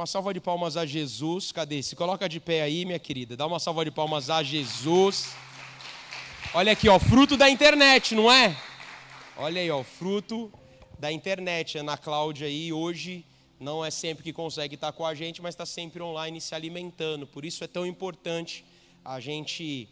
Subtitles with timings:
[0.00, 1.52] Uma salva de palmas a Jesus.
[1.52, 1.82] Cadê?
[1.82, 3.36] Se coloca de pé aí, minha querida.
[3.36, 5.34] Dá uma salva de palmas a Jesus.
[6.54, 8.56] Olha aqui, ó, fruto da internet, não é?
[9.36, 10.50] Olha aí, ó, fruto
[10.98, 11.76] da internet.
[11.76, 13.26] Ana Cláudia aí hoje
[13.60, 17.26] não é sempre que consegue estar com a gente, mas está sempre online se alimentando.
[17.26, 18.64] Por isso é tão importante
[19.04, 19.86] a gente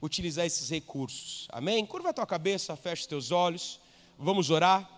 [0.00, 1.48] utilizar esses recursos.
[1.50, 1.84] Amém?
[1.84, 3.80] Curva a tua cabeça, fecha os teus olhos.
[4.16, 4.88] Vamos orar.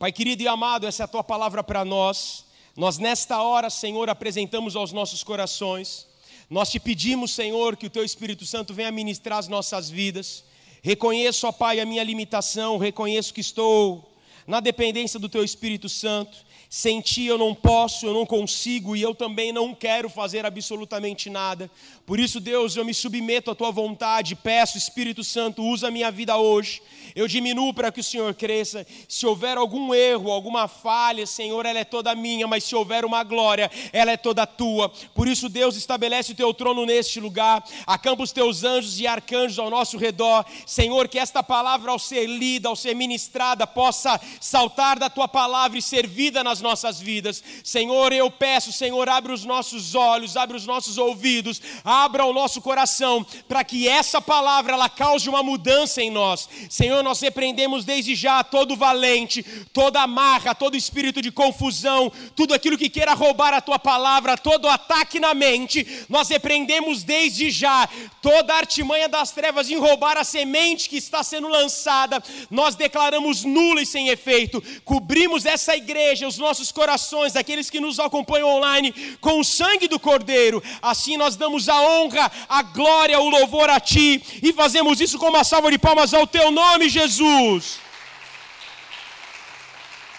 [0.00, 2.49] Pai querido e amado, essa é a tua palavra para nós.
[2.80, 6.06] Nós, nesta hora, Senhor, apresentamos aos nossos corações.
[6.48, 10.42] Nós te pedimos, Senhor, que o teu Espírito Santo venha ministrar as nossas vidas.
[10.82, 14.10] Reconheço, ó Pai, a minha limitação, reconheço que estou
[14.46, 16.38] na dependência do teu Espírito Santo.
[16.72, 21.28] Sem ti eu não posso, eu não consigo e eu também não quero fazer absolutamente
[21.28, 21.68] nada.
[22.06, 26.12] Por isso, Deus, eu me submeto à tua vontade, peço, Espírito Santo, usa a minha
[26.12, 26.80] vida hoje.
[27.16, 28.86] Eu diminuo para que o Senhor cresça.
[29.08, 33.24] Se houver algum erro, alguma falha, Senhor, ela é toda minha, mas se houver uma
[33.24, 34.88] glória, ela é toda tua.
[35.12, 39.58] Por isso, Deus, estabelece o teu trono neste lugar, acampa os teus anjos e arcanjos
[39.58, 40.46] ao nosso redor.
[40.66, 45.76] Senhor, que esta palavra, ao ser lida, ao ser ministrada, possa saltar da tua palavra
[45.76, 47.42] e ser vida nas nossas vidas.
[47.64, 52.60] Senhor, eu peço, Senhor, abre os nossos olhos, abre os nossos ouvidos, abra o nosso
[52.60, 56.48] coração, para que essa palavra ela cause uma mudança em nós.
[56.68, 62.78] Senhor, nós repreendemos desde já todo valente, toda amarra, todo espírito de confusão, tudo aquilo
[62.78, 67.88] que queira roubar a tua palavra, todo ataque na mente, nós repreendemos desde já
[68.20, 72.22] toda artimanha das trevas em roubar a semente que está sendo lançada.
[72.50, 74.62] Nós declaramos nula e sem efeito.
[74.84, 80.00] Cobrimos essa igreja, os nossos corações, aqueles que nos acompanham online, com o sangue do
[80.00, 80.62] Cordeiro.
[80.82, 85.28] Assim nós damos a honra, a glória, o louvor a Ti e fazemos isso com
[85.28, 87.78] uma salva de palmas ao Teu nome, Jesus.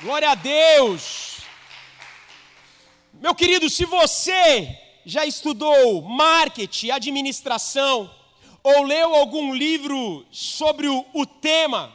[0.01, 1.41] Glória a Deus.
[3.13, 8.09] Meu querido, se você já estudou marketing, administração,
[8.63, 11.93] ou leu algum livro sobre o, o tema,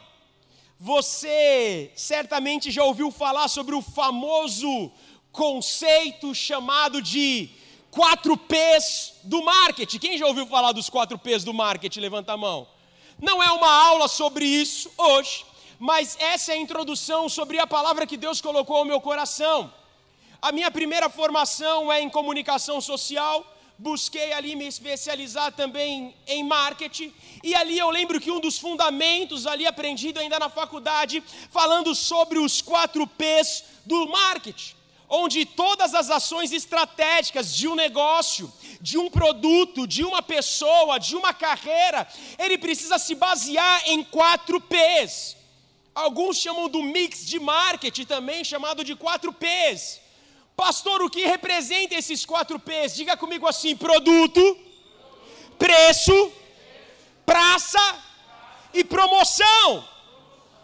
[0.79, 4.91] você certamente já ouviu falar sobre o famoso
[5.31, 7.49] conceito chamado de
[7.89, 9.97] quatro P's do marketing.
[9.97, 11.99] Quem já ouviu falar dos quatro P's do marketing?
[11.99, 12.67] Levanta a mão.
[13.19, 15.43] Não é uma aula sobre isso hoje,
[15.79, 19.73] mas essa é a introdução sobre a palavra que Deus colocou ao meu coração.
[20.39, 23.43] A minha primeira formação é em comunicação social,
[23.77, 29.45] busquei ali me especializar também em marketing, e ali eu lembro que um dos fundamentos
[29.45, 34.77] ali aprendido ainda na faculdade, falando sobre os quatro P's do marketing
[35.09, 38.51] onde todas as ações estratégicas de um negócio,
[38.81, 42.07] de um produto, de uma pessoa, de uma carreira,
[42.37, 45.37] ele precisa se basear em quatro P's.
[45.95, 50.01] Alguns chamam do mix de marketing também, chamado de quatro P's.
[50.57, 52.95] Pastor, o que representa esses quatro P's?
[52.95, 54.57] Diga comigo assim: produto,
[55.59, 56.31] preço,
[57.23, 58.03] praça
[58.73, 59.87] e promoção.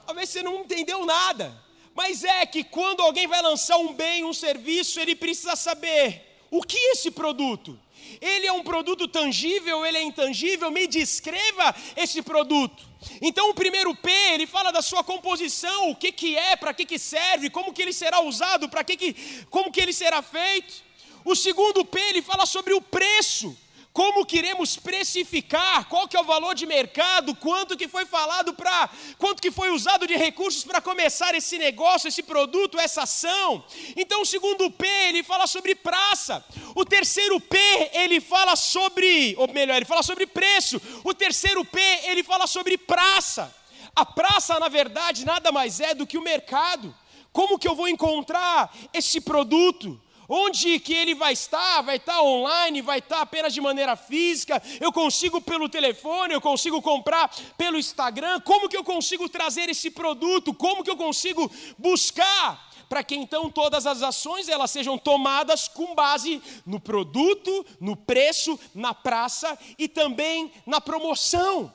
[0.03, 1.55] Talvez você não entendeu nada.
[1.93, 6.63] Mas é que quando alguém vai lançar um bem, um serviço, ele precisa saber o
[6.63, 7.79] que é esse produto.
[8.19, 12.83] Ele é um produto tangível, ele é intangível, me descreva esse produto.
[13.21, 16.85] Então o primeiro P, ele fala da sua composição, o que, que é, para que,
[16.85, 19.15] que serve, como que ele será usado, para que, que
[19.49, 20.83] como que ele será feito.
[21.25, 23.57] O segundo P, ele fala sobre o preço.
[23.93, 25.87] Como queremos precificar?
[25.87, 27.35] Qual que é o valor de mercado?
[27.35, 28.89] Quanto que foi falado para,
[29.19, 33.63] quanto que foi usado de recursos para começar esse negócio, esse produto, essa ação?
[33.95, 36.43] Então, o segundo P, ele fala sobre praça.
[36.73, 37.57] O terceiro P,
[37.93, 40.81] ele fala sobre, ou melhor, ele fala sobre preço.
[41.03, 43.55] O terceiro P, ele fala sobre praça.
[43.95, 46.95] A praça, na verdade, nada mais é do que o mercado.
[47.31, 50.01] Como que eu vou encontrar esse produto?
[50.35, 51.83] Onde que ele vai estar?
[51.83, 52.81] Vai estar online?
[52.81, 54.59] Vai estar apenas de maneira física?
[54.81, 56.33] Eu consigo pelo telefone?
[56.33, 58.39] Eu consigo comprar pelo Instagram?
[58.39, 60.51] Como que eu consigo trazer esse produto?
[60.51, 62.67] Como que eu consigo buscar?
[62.89, 68.59] Para que então todas as ações elas sejam tomadas com base no produto, no preço,
[68.73, 71.71] na praça e também na promoção.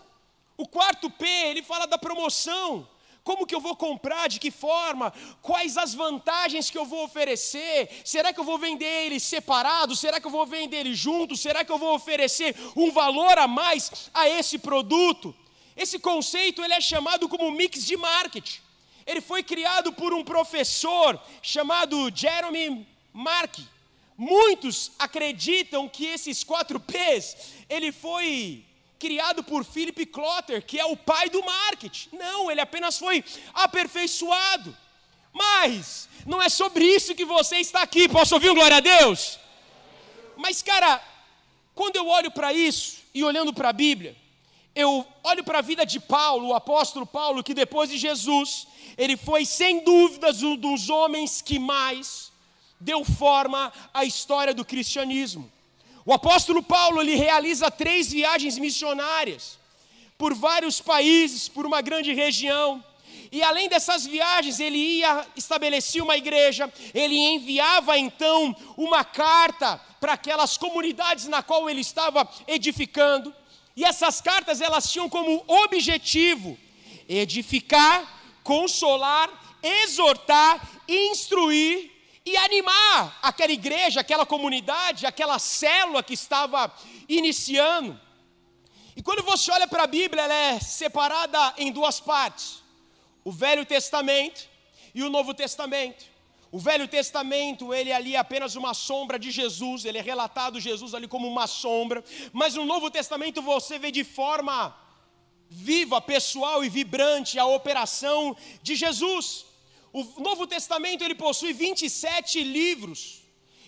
[0.57, 2.89] O quarto P, ele fala da promoção.
[3.29, 4.27] Como que eu vou comprar?
[4.27, 5.13] De que forma?
[5.43, 8.01] Quais as vantagens que eu vou oferecer?
[8.03, 9.95] Será que eu vou vender ele separado?
[9.95, 11.37] Será que eu vou vender ele junto?
[11.37, 15.37] Será que eu vou oferecer um valor a mais a esse produto?
[15.77, 18.63] Esse conceito ele é chamado como mix de marketing.
[19.07, 23.59] Ele foi criado por um professor chamado Jeremy Mark.
[24.17, 27.37] Muitos acreditam que esses quatro P's
[27.69, 28.65] ele foi
[28.99, 32.09] criado por Philip Klotter, que é o pai do marketing.
[32.13, 33.25] Não, ele apenas foi
[33.55, 34.77] aperfeiçoado.
[35.33, 38.09] Mas não é sobre isso que você está aqui.
[38.09, 39.39] Posso ouvir um glória a Deus?
[40.37, 41.03] Mas, cara,
[41.75, 44.17] quando eu olho para isso e olhando para a Bíblia,
[44.75, 48.67] eu olho para a vida de Paulo, o apóstolo Paulo, que depois de Jesus,
[48.97, 52.33] ele foi sem dúvidas um dos homens que mais
[52.81, 55.51] deu forma à história do cristianismo.
[56.09, 59.59] O apóstolo Paulo ele realiza três viagens missionárias
[60.17, 62.83] por vários países, por uma grande região.
[63.31, 70.15] E além dessas viagens, ele ia estabelecer uma igreja, ele enviava então uma carta para
[70.15, 73.35] aquelas comunidades na qual ele estava edificando.
[73.77, 76.57] E essas cartas elas tinham como objetivo
[77.07, 79.29] edificar, consolar,
[79.63, 81.98] exortar, instruir
[82.29, 86.73] e animar aquela igreja, aquela comunidade, aquela célula que estava
[87.09, 87.99] iniciando.
[88.95, 92.63] E quando você olha para a Bíblia, ela é separada em duas partes:
[93.25, 94.47] o Velho Testamento
[94.95, 96.05] e o Novo Testamento.
[96.51, 100.95] O Velho Testamento, ele ali é apenas uma sombra de Jesus, ele é relatado Jesus
[100.95, 102.03] ali como uma sombra,
[102.33, 104.75] mas no Novo Testamento você vê de forma
[105.51, 109.48] viva, pessoal e vibrante a operação de Jesus.
[109.99, 113.01] O Novo Testamento ele possui 27 livros.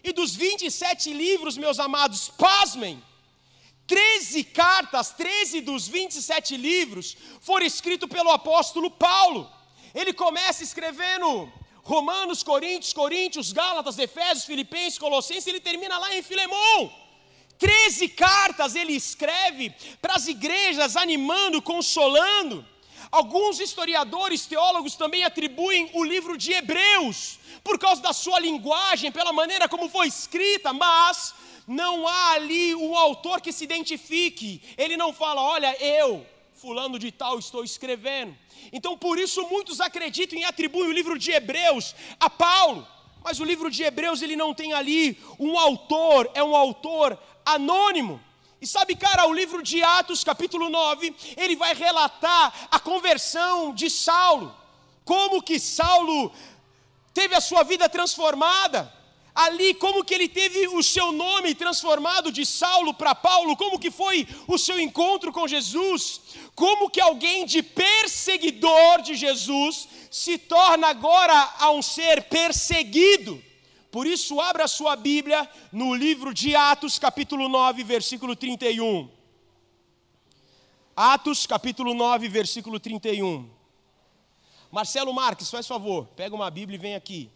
[0.03, 3.03] E dos 27 livros, meus amados, pasmem,
[3.87, 9.51] 13 cartas, 13 dos 27 livros foram escritos pelo apóstolo Paulo.
[9.93, 16.93] Ele começa escrevendo Romanos, Coríntios, Coríntios, Gálatas, Efésios, Filipenses, Colossenses, ele termina lá em Filemão.
[17.59, 22.65] Treze cartas ele escreve para as igrejas, animando, consolando.
[23.11, 29.33] Alguns historiadores, teólogos também atribuem o livro de Hebreus, por causa da sua linguagem, pela
[29.33, 31.35] maneira como foi escrita, mas
[31.67, 34.63] não há ali um autor que se identifique.
[34.77, 36.25] Ele não fala, olha, eu,
[36.55, 38.37] fulano de tal, estou escrevendo.
[38.73, 42.87] Então, por isso, muitos acreditam e atribuem o livro de Hebreus a Paulo.
[43.25, 48.21] Mas o livro de Hebreus, ele não tem ali um autor, é um autor anônimo.
[48.61, 53.89] E sabe, cara, o livro de Atos, capítulo 9, ele vai relatar a conversão de
[53.89, 54.55] Saulo.
[55.05, 56.31] Como que Saulo
[57.15, 58.93] teve a sua vida transformada.
[59.35, 63.91] Ali, como que ele teve o seu nome transformado de Saulo para Paulo, como que
[63.91, 66.21] foi o seu encontro com Jesus,
[66.55, 73.43] como que alguém de perseguidor de Jesus se torna agora a um ser perseguido.
[73.91, 79.11] Por isso, abra sua Bíblia no livro de Atos, capítulo 9, versículo 31.
[80.95, 83.51] Atos, capítulo 9, versículo 31.
[84.71, 87.29] Marcelo Marques, faz favor, pega uma Bíblia e vem aqui.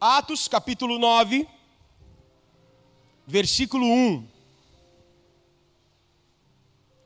[0.00, 1.46] Atos, capítulo 9,
[3.26, 4.26] versículo 1.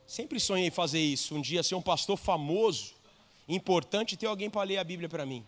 [0.07, 3.00] Sempre sonhei fazer isso, um dia ser um pastor famoso
[3.55, 5.45] importante ter alguém para ler a Bíblia para mim.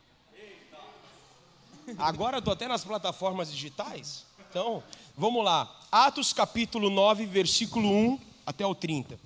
[1.99, 4.25] Agora eu estou até nas plataformas digitais.
[4.51, 4.83] Então,
[5.17, 5.71] vamos lá.
[5.91, 9.19] Atos capítulo 9, versículo 1 até o 30.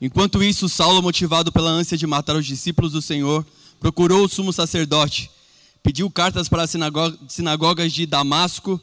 [0.00, 3.46] Enquanto isso, Saulo, motivado pela ânsia de matar os discípulos do Senhor,
[3.80, 5.30] procurou o sumo sacerdote,
[5.82, 6.72] pediu cartas para as
[7.28, 8.80] sinagogas de Damasco,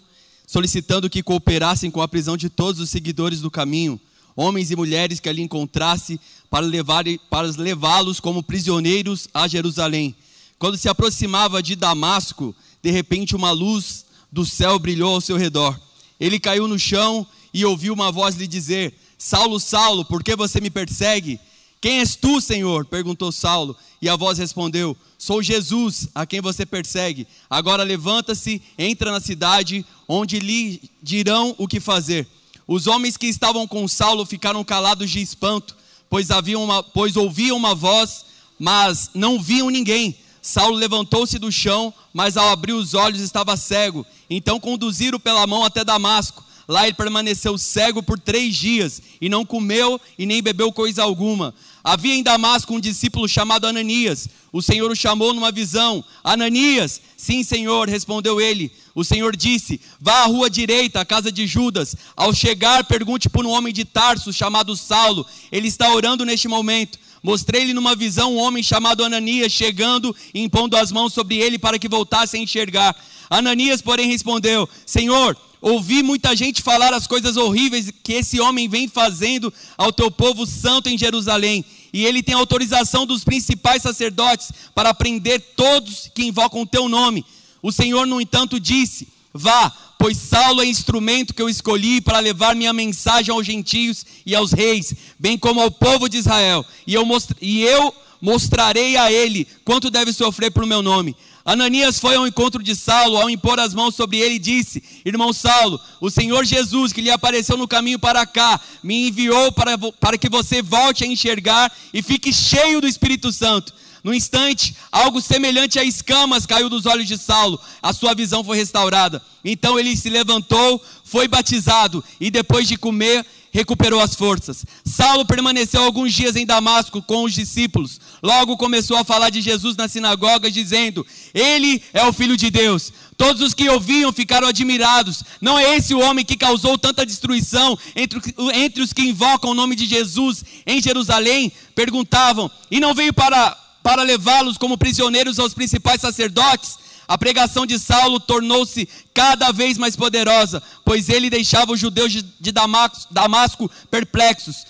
[0.48, 4.00] solicitando que cooperassem com a prisão de todos os seguidores do caminho
[4.42, 10.16] homens e mulheres que ali encontrasse, para, levar, para levá-los como prisioneiros a Jerusalém.
[10.58, 15.80] Quando se aproximava de Damasco, de repente uma luz do céu brilhou ao seu redor.
[16.20, 20.60] Ele caiu no chão e ouviu uma voz lhe dizer: Saulo, Saulo, por que você
[20.60, 21.40] me persegue?
[21.80, 22.86] Quem és tu, Senhor?
[22.86, 23.76] perguntou Saulo.
[24.02, 27.28] E a voz respondeu: Sou Jesus, a quem você persegue.
[27.50, 32.28] Agora levanta-se, entra na cidade, onde lhe dirão o que fazer.
[32.74, 35.76] Os homens que estavam com Saulo ficaram calados de espanto,
[36.10, 38.24] pois, havia uma, pois ouviam uma voz,
[38.58, 40.16] mas não viam ninguém.
[40.42, 44.06] Saulo levantou-se do chão, mas ao abrir os olhos estava cego.
[44.30, 46.46] Então conduziram pela mão até Damasco.
[46.66, 51.54] Lá ele permaneceu cego por três dias e não comeu e nem bebeu coisa alguma.
[51.84, 54.30] Havia em Damasco um discípulo chamado Ananias.
[54.54, 58.72] O Senhor o chamou numa visão: Ananias, sim, Senhor, respondeu ele.
[58.94, 61.96] O Senhor disse: Vá à rua direita, à casa de Judas.
[62.16, 65.26] Ao chegar, pergunte por um homem de Tarso chamado Saulo.
[65.52, 67.00] Ele está orando neste momento.
[67.24, 71.78] Mostrei-lhe numa visão um homem chamado Ananias chegando e impondo as mãos sobre ele para
[71.78, 72.96] que voltasse a enxergar.
[73.30, 78.88] Ananias, porém, respondeu: Senhor, ouvi muita gente falar as coisas horríveis que esse homem vem
[78.88, 81.64] fazendo ao teu povo santo em Jerusalém.
[81.94, 87.24] E ele tem autorização dos principais sacerdotes para prender todos que invocam o teu nome.
[87.62, 92.56] O Senhor, no entanto, disse: Vá, pois Saulo é instrumento que eu escolhi para levar
[92.56, 97.06] minha mensagem aos gentios e aos reis, bem como ao povo de Israel, e eu,
[97.40, 101.16] e eu mostrarei a ele quanto deve sofrer por meu nome.
[101.44, 105.80] Ananias foi ao encontro de Saulo, ao impor as mãos sobre ele, disse: Irmão Saulo,
[106.00, 110.30] o Senhor Jesus, que lhe apareceu no caminho para cá, me enviou para, para que
[110.30, 113.74] você volte a enxergar e fique cheio do Espírito Santo.
[114.04, 118.58] No instante, algo semelhante a escamas caiu dos olhos de Saulo, a sua visão foi
[118.58, 119.22] restaurada.
[119.46, 124.66] Então ele se levantou, foi batizado e depois de comer, recuperou as forças.
[124.84, 128.00] Saulo permaneceu alguns dias em Damasco com os discípulos.
[128.22, 132.94] Logo começou a falar de Jesus nas sinagogas, dizendo: Ele é o Filho de Deus.
[133.18, 135.24] Todos os que ouviam ficaram admirados.
[135.40, 138.22] Não é esse o homem que causou tanta destruição entre,
[138.54, 141.52] entre os que invocam o nome de Jesus em Jerusalém?
[141.74, 147.78] Perguntavam: E não veio para para levá-los como prisioneiros aos principais sacerdotes, a pregação de
[147.78, 154.66] Saulo tornou-se cada vez mais poderosa, pois ele deixava os judeus de Damasco perplexos,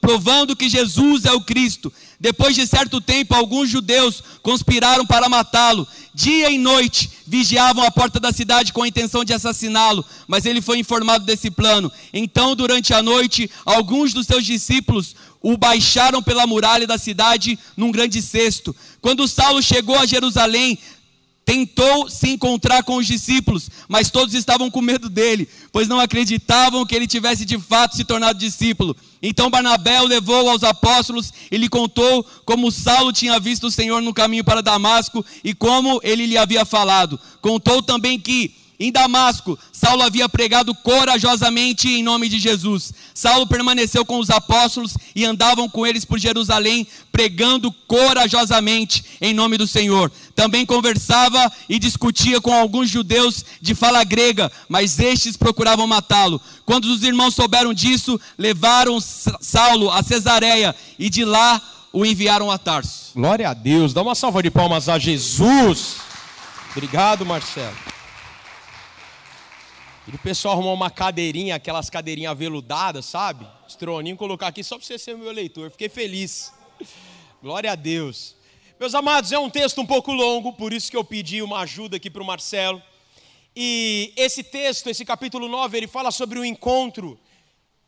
[0.00, 1.92] provando que Jesus é o Cristo.
[2.22, 5.88] Depois de certo tempo, alguns judeus conspiraram para matá-lo.
[6.14, 10.62] Dia e noite vigiavam a porta da cidade com a intenção de assassiná-lo, mas ele
[10.62, 11.90] foi informado desse plano.
[12.12, 17.90] Então, durante a noite, alguns dos seus discípulos o baixaram pela muralha da cidade num
[17.90, 18.74] grande cesto.
[19.00, 20.78] Quando Saulo chegou a Jerusalém,
[21.44, 26.86] tentou se encontrar com os discípulos, mas todos estavam com medo dele, pois não acreditavam
[26.86, 28.96] que ele tivesse de fato se tornado discípulo.
[29.20, 34.00] Então Barnabé o levou aos apóstolos e lhe contou como Saulo tinha visto o Senhor
[34.00, 37.18] no caminho para Damasco e como ele lhe havia falado.
[37.40, 42.92] Contou também que em Damasco, Saulo havia pregado corajosamente em nome de Jesus.
[43.14, 49.56] Saulo permaneceu com os apóstolos e andavam com eles por Jerusalém, pregando corajosamente em nome
[49.56, 50.10] do Senhor.
[50.34, 56.40] Também conversava e discutia com alguns judeus de fala grega, mas estes procuravam matá-lo.
[56.66, 61.60] Quando os irmãos souberam disso, levaram Saulo a Cesareia e de lá
[61.92, 63.12] o enviaram a Tarso.
[63.14, 65.96] Glória a Deus, dá uma salva de palmas a Jesus.
[66.74, 67.76] Obrigado, Marcelo.
[70.08, 73.46] E o pessoal arrumou uma cadeirinha, aquelas cadeirinhas aveludadas, sabe?
[73.68, 75.70] Estroninho, colocar aqui só para você ser meu eleitor.
[75.70, 76.52] Fiquei feliz.
[77.40, 78.34] Glória a Deus.
[78.80, 81.98] Meus amados, é um texto um pouco longo, por isso que eu pedi uma ajuda
[81.98, 82.82] aqui para o Marcelo.
[83.54, 87.16] E esse texto, esse capítulo 9, ele fala sobre o encontro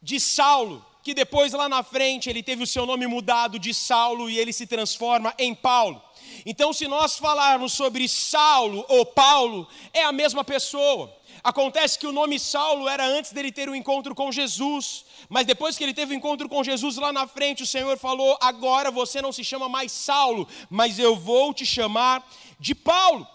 [0.00, 4.30] de Saulo, que depois lá na frente ele teve o seu nome mudado de Saulo
[4.30, 6.00] e ele se transforma em Paulo.
[6.46, 11.12] Então, se nós falarmos sobre Saulo ou Paulo, é a mesma pessoa.
[11.44, 15.44] Acontece que o nome Saulo era antes dele ter o um encontro com Jesus, mas
[15.44, 18.38] depois que ele teve o um encontro com Jesus lá na frente, o Senhor falou:
[18.40, 22.26] Agora você não se chama mais Saulo, mas eu vou te chamar
[22.58, 23.28] de Paulo.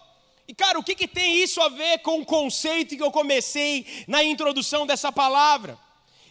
[0.48, 3.86] E cara, o que, que tem isso a ver com o conceito que eu comecei
[4.08, 5.78] na introdução dessa palavra?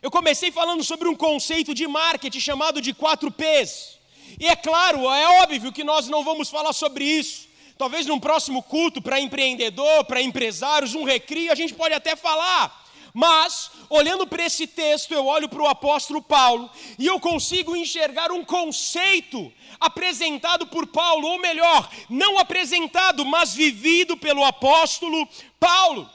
[0.02, 3.98] Eu comecei falando sobre um conceito de marketing chamado de 4 P's.
[4.40, 7.47] E é claro, é óbvio que nós não vamos falar sobre isso.
[7.78, 12.86] Talvez num próximo culto para empreendedor, para empresários, um recrio, a gente pode até falar.
[13.14, 16.68] Mas, olhando para esse texto, eu olho para o apóstolo Paulo
[16.98, 24.16] e eu consigo enxergar um conceito apresentado por Paulo, ou melhor, não apresentado, mas vivido
[24.16, 25.26] pelo apóstolo
[25.58, 26.10] Paulo.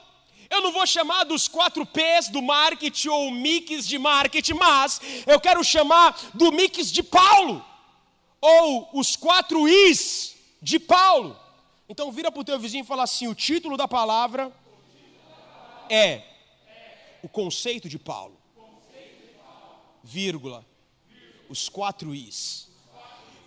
[0.50, 5.40] Eu não vou chamar dos quatro P's do marketing ou mix de marketing, mas eu
[5.40, 7.64] quero chamar do mix de Paulo,
[8.40, 11.43] ou os quatro I's de Paulo.
[11.88, 14.52] Então vira para o teu vizinho e fala assim: o título da palavra
[15.90, 16.22] é
[17.22, 18.36] o conceito de Paulo.
[20.02, 20.64] Vírgula.
[21.48, 22.68] Os quatro is.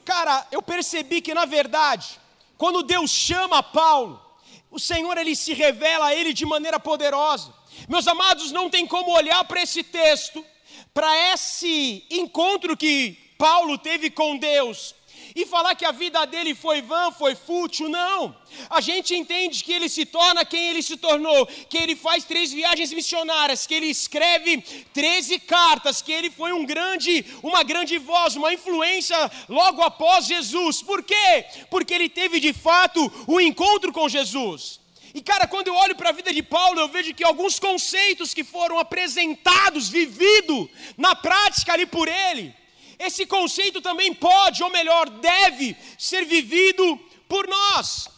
[0.05, 2.19] Cara, eu percebi que na verdade,
[2.57, 4.23] quando Deus chama Paulo,
[4.69, 7.53] o Senhor ele se revela a ele de maneira poderosa.
[7.89, 10.45] Meus amados, não tem como olhar para esse texto,
[10.93, 14.95] para esse encontro que Paulo teve com Deus
[15.35, 18.35] e falar que a vida dele foi vã, foi fútil, não.
[18.69, 22.51] A gente entende que ele se torna quem ele se tornou, que ele faz três
[22.51, 24.61] viagens missionárias, que ele escreve
[24.93, 29.17] 13 cartas, que ele foi um grande, uma grande voz, uma influência
[29.47, 30.81] logo após Jesus.
[30.81, 31.45] Por quê?
[31.69, 34.79] Porque ele teve de fato o um encontro com Jesus.
[35.13, 38.33] E cara, quando eu olho para a vida de Paulo, eu vejo que alguns conceitos
[38.33, 42.53] que foram apresentados, vivido na prática ali por ele,
[42.99, 48.09] esse conceito também pode, ou melhor, deve ser vivido por nós.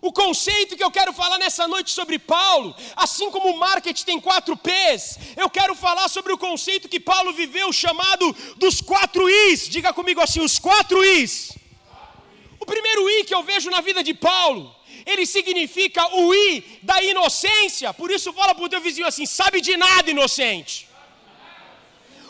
[0.00, 4.20] O conceito que eu quero falar nessa noite sobre Paulo, assim como o marketing tem
[4.20, 9.68] quatro P's, eu quero falar sobre o conceito que Paulo viveu chamado dos quatro Is.
[9.68, 11.56] Diga comigo assim: os quatro Is.
[12.60, 14.74] O primeiro I que eu vejo na vida de Paulo,
[15.06, 17.94] ele significa o I da inocência.
[17.94, 20.88] Por isso fala para o teu vizinho assim: sabe de nada, inocente.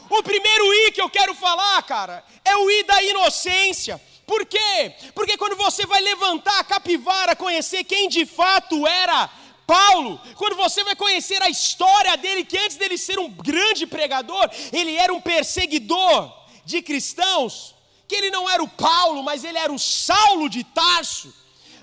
[0.08, 4.00] O primeiro I que eu quero falar, cara, é o I da inocência.
[4.26, 4.94] Por quê?
[5.14, 9.30] Porque quando você vai levantar a capivara, conhecer quem de fato era
[9.66, 14.48] Paulo, quando você vai conhecer a história dele, que antes dele ser um grande pregador,
[14.72, 16.32] ele era um perseguidor
[16.64, 17.74] de cristãos,
[18.06, 21.34] que ele não era o Paulo, mas ele era o Saulo de Tarso.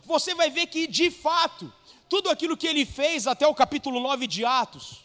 [0.06, 1.72] Você vai ver que, de fato,
[2.10, 5.02] tudo aquilo que ele fez até o capítulo 9 de Atos,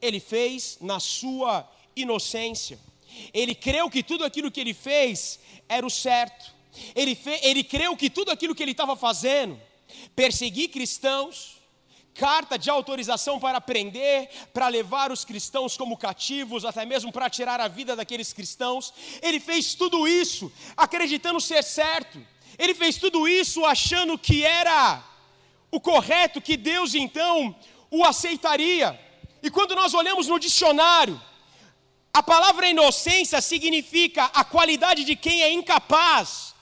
[0.00, 1.68] ele fez na sua
[2.02, 2.78] inocência.
[3.32, 5.38] Ele creu que tudo aquilo que ele fez
[5.68, 6.54] era o certo.
[6.94, 9.60] Ele, fe, ele creu que tudo aquilo que ele estava fazendo,
[10.14, 11.58] perseguir cristãos,
[12.14, 17.60] carta de autorização para prender, para levar os cristãos como cativos, até mesmo para tirar
[17.60, 18.92] a vida daqueles cristãos.
[19.22, 22.20] Ele fez tudo isso acreditando ser certo.
[22.58, 25.02] Ele fez tudo isso achando que era
[25.70, 27.54] o correto, que Deus então
[27.90, 28.98] o aceitaria.
[29.40, 31.20] E quando nós olhamos no dicionário,
[32.12, 36.54] a palavra inocência significa a qualidade de quem é incapaz,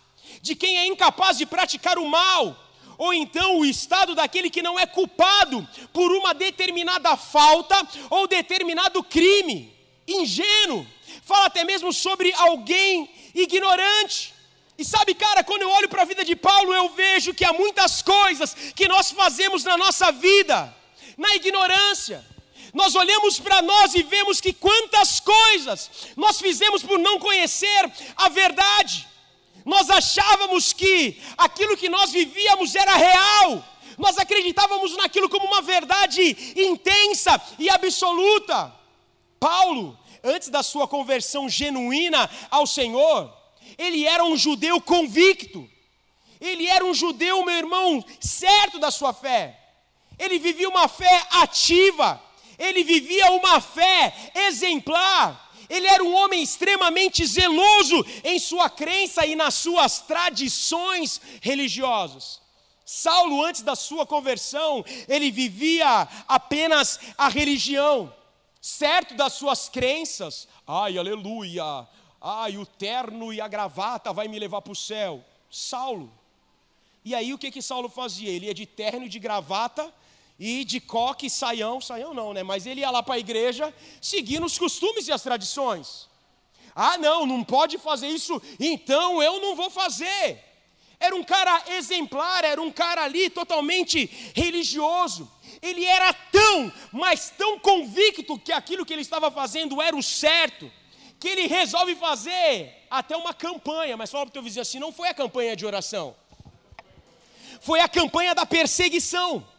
[0.42, 2.66] de quem é incapaz de praticar o mal
[2.98, 7.76] ou então o estado daquele que não é culpado por uma determinada falta
[8.10, 9.72] ou determinado crime,
[10.06, 10.86] ingênuo.
[11.22, 14.34] Fala até mesmo sobre alguém ignorante.
[14.78, 17.52] E sabe, cara, quando eu olho para a vida de Paulo, eu vejo que há
[17.52, 20.74] muitas coisas que nós fazemos na nossa vida,
[21.16, 22.24] na ignorância.
[22.76, 28.28] Nós olhamos para nós e vemos que quantas coisas nós fizemos por não conhecer a
[28.28, 29.08] verdade.
[29.64, 33.64] Nós achávamos que aquilo que nós vivíamos era real,
[33.96, 38.70] nós acreditávamos naquilo como uma verdade intensa e absoluta.
[39.40, 43.34] Paulo, antes da sua conversão genuína ao Senhor,
[43.78, 45.66] ele era um judeu convicto,
[46.38, 49.58] ele era um judeu, meu irmão, certo da sua fé,
[50.18, 52.22] ele vivia uma fé ativa,
[52.58, 59.34] ele vivia uma fé exemplar, ele era um homem extremamente zeloso em sua crença e
[59.34, 62.40] nas suas tradições religiosas.
[62.84, 68.14] Saulo, antes da sua conversão, ele vivia apenas a religião,
[68.60, 70.46] certo das suas crenças.
[70.66, 71.86] Ai, aleluia!
[72.20, 75.24] Ai, o terno e a gravata vai me levar para o céu.
[75.50, 76.12] Saulo.
[77.04, 78.30] E aí o que que Saulo fazia?
[78.30, 79.92] Ele ia de terno e de gravata
[80.38, 82.42] e de coque, saião, saião não, né?
[82.42, 86.08] Mas ele ia lá para a igreja seguindo os costumes e as tradições.
[86.74, 90.44] Ah, não, não pode fazer isso, então eu não vou fazer.
[91.00, 95.30] Era um cara exemplar, era um cara ali totalmente religioso.
[95.62, 100.70] Ele era tão, mas tão convicto que aquilo que ele estava fazendo era o certo,
[101.18, 103.96] que ele resolve fazer até uma campanha.
[103.96, 106.14] Mas fala para o teu vizinho assim: não foi a campanha de oração,
[107.60, 109.55] foi a campanha da perseguição.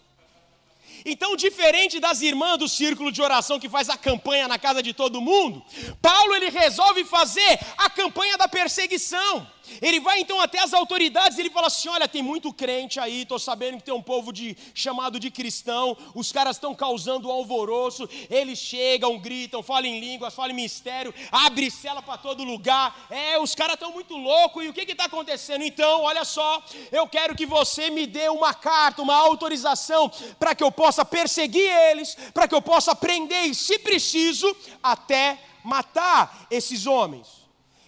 [1.10, 4.94] Então, diferente das irmãs do círculo de oração que faz a campanha na casa de
[4.94, 5.64] todo mundo,
[6.02, 9.48] Paulo ele resolve fazer a campanha da perseguição.
[9.82, 13.40] Ele vai então até as autoridades ele fala assim: olha, tem muito crente aí, estou
[13.40, 18.60] sabendo que tem um povo de, chamado de cristão, os caras estão causando alvoroço, eles
[18.60, 23.08] chegam, gritam, falam em línguas, falam em mistério, abre cela para todo lugar.
[23.10, 25.64] É, os caras estão muito loucos, e o que está acontecendo?
[25.64, 30.64] Então, olha só, eu quero que você me dê uma carta, uma autorização, para que
[30.64, 36.86] eu possa perseguir eles, para que eu possa prender e, se preciso, até matar esses
[36.86, 37.28] homens.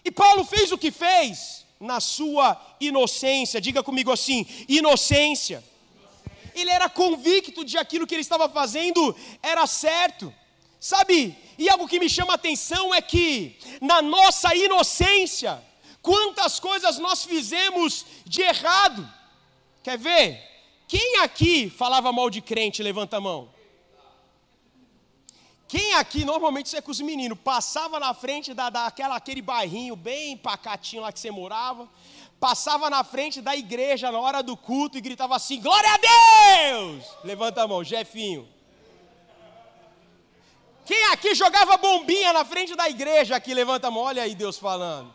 [0.04, 3.62] E Paulo fez o que fez na sua inocência.
[3.62, 5.64] Diga comigo assim: inocência.
[6.54, 10.34] Ele era convicto de aquilo que ele estava fazendo era certo.
[10.80, 11.36] Sabe?
[11.58, 15.62] E algo que me chama a atenção é que na nossa inocência,
[16.02, 19.08] quantas coisas nós fizemos de errado.
[19.84, 20.42] Quer ver?
[20.88, 22.82] Quem aqui falava mal de crente?
[22.82, 23.50] Levanta a mão.
[25.70, 29.96] Quem aqui, normalmente isso é com os meninos, passava na frente da, daquela, aquele bairrinho
[29.96, 31.88] bem pacatinho lá que você morava,
[32.40, 35.98] passava na frente da igreja na hora do culto e gritava assim: Glória a
[36.72, 37.06] Deus!
[37.24, 38.50] Levanta a mão, Jefinho.
[40.88, 43.54] Quem aqui jogava bombinha na frente da igreja aqui?
[43.54, 45.14] Levanta a mão, olha aí Deus falando.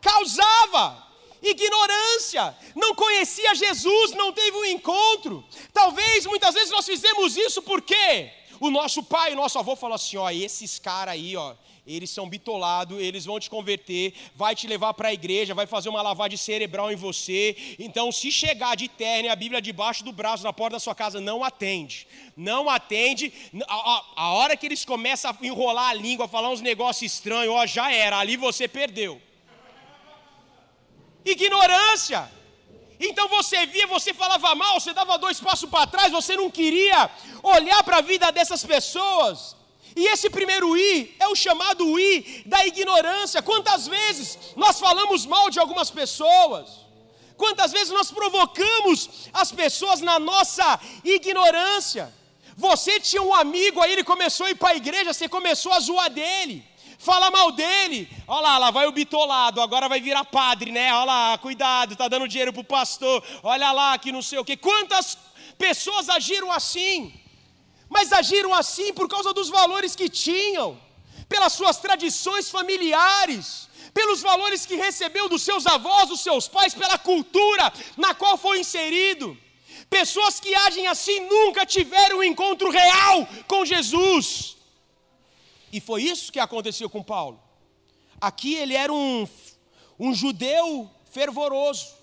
[0.00, 1.08] Causava
[1.42, 5.44] ignorância, não conhecia Jesus, não teve um encontro.
[5.72, 8.32] Talvez muitas vezes nós fizemos isso por quê?
[8.60, 11.54] O nosso pai, o nosso avô falou assim: ó, esses caras aí, ó,
[11.86, 15.88] eles são bitolados, eles vão te converter, vai te levar para a igreja, vai fazer
[15.88, 17.76] uma lavagem cerebral em você.
[17.78, 20.94] Então, se chegar de terno e a Bíblia debaixo do braço na porta da sua
[20.94, 22.06] casa, não atende.
[22.36, 23.32] Não atende.
[23.66, 27.54] A, a, a hora que eles começam a enrolar a língua, falar uns negócios estranhos,
[27.54, 29.20] ó, já era, ali você perdeu.
[31.24, 32.37] Ignorância.
[33.00, 37.10] Então você via, você falava mal, você dava dois passos para trás, você não queria
[37.42, 39.56] olhar para a vida dessas pessoas.
[39.94, 43.40] E esse primeiro I é o chamado I da ignorância.
[43.40, 46.86] Quantas vezes nós falamos mal de algumas pessoas?
[47.36, 52.12] Quantas vezes nós provocamos as pessoas na nossa ignorância?
[52.56, 55.78] Você tinha um amigo, aí ele começou a ir para a igreja, você começou a
[55.78, 56.67] zoar dele
[56.98, 58.08] fala mal dele.
[58.26, 60.92] Olha lá, lá vai o bitolado, agora vai virar padre, né?
[60.92, 63.24] Olha lá, cuidado, está dando dinheiro para o pastor.
[63.42, 64.56] Olha lá, que não sei o quê.
[64.56, 65.16] Quantas
[65.56, 67.14] pessoas agiram assim?
[67.88, 70.78] Mas agiram assim por causa dos valores que tinham,
[71.28, 76.98] pelas suas tradições familiares, pelos valores que recebeu dos seus avós, dos seus pais, pela
[76.98, 79.38] cultura na qual foi inserido.
[79.88, 84.57] Pessoas que agem assim nunca tiveram um encontro real com Jesus.
[85.72, 87.40] E foi isso que aconteceu com Paulo.
[88.20, 89.26] Aqui ele era um,
[89.98, 91.94] um judeu fervoroso,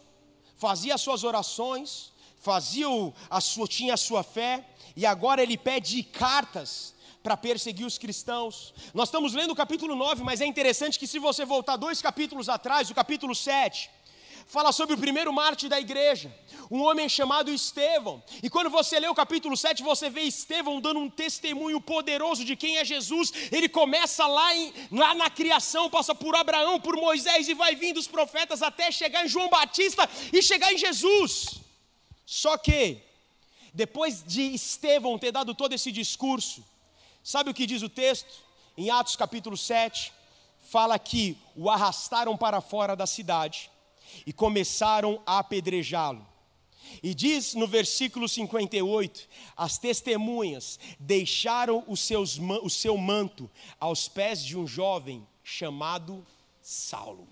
[0.57, 2.87] fazia as suas orações, fazia
[3.29, 8.73] a sua, tinha a sua fé, e agora ele pede cartas para perseguir os cristãos.
[8.93, 12.47] Nós estamos lendo o capítulo 9, mas é interessante que se você voltar dois capítulos
[12.47, 13.89] atrás, o capítulo 7,
[14.45, 16.33] fala sobre o primeiro mártir da igreja,
[16.69, 18.23] um homem chamado Estevão.
[18.43, 22.55] E quando você lê o capítulo 7, você vê Estevão dando um testemunho poderoso de
[22.55, 23.33] quem é Jesus.
[23.51, 27.97] Ele começa lá, em, lá na criação, passa por Abraão, por Moisés e vai vindo
[27.97, 31.59] os profetas até chegar em João Batista e chegar em Jesus.
[32.25, 32.99] Só que,
[33.73, 36.63] depois de Estevão ter dado todo esse discurso,
[37.23, 38.45] sabe o que diz o texto?
[38.77, 40.11] Em Atos capítulo 7,
[40.69, 43.69] fala que o arrastaram para fora da cidade
[44.25, 46.25] e começaram a apedrejá-lo.
[47.01, 53.49] E diz no versículo 58: as testemunhas deixaram os seus, o seu manto
[53.79, 56.25] aos pés de um jovem chamado
[56.61, 57.27] Saulo.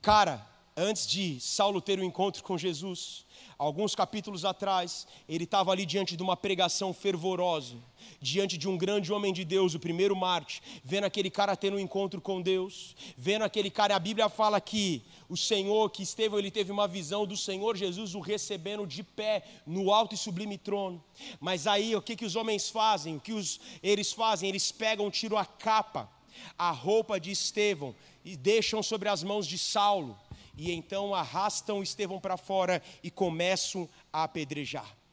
[0.00, 3.24] Cara, antes de Saulo ter o um encontro com Jesus,
[3.56, 7.76] alguns capítulos atrás, ele estava ali diante de uma pregação fervorosa
[8.24, 11.78] diante de um grande homem de Deus, o primeiro Marte, vendo aquele cara tendo um
[11.78, 16.50] encontro com Deus, vendo aquele cara, a Bíblia fala que o Senhor, que Estevão, ele
[16.50, 21.04] teve uma visão do Senhor Jesus o recebendo de pé no alto e sublime trono.
[21.38, 23.16] Mas aí o que, que os homens fazem?
[23.16, 24.48] O que os, eles fazem?
[24.48, 26.10] Eles pegam, tiram a capa,
[26.58, 30.18] a roupa de Estevão e deixam sobre as mãos de Saulo.
[30.56, 35.03] E então arrastam Estevão para fora e começam a apedrejar.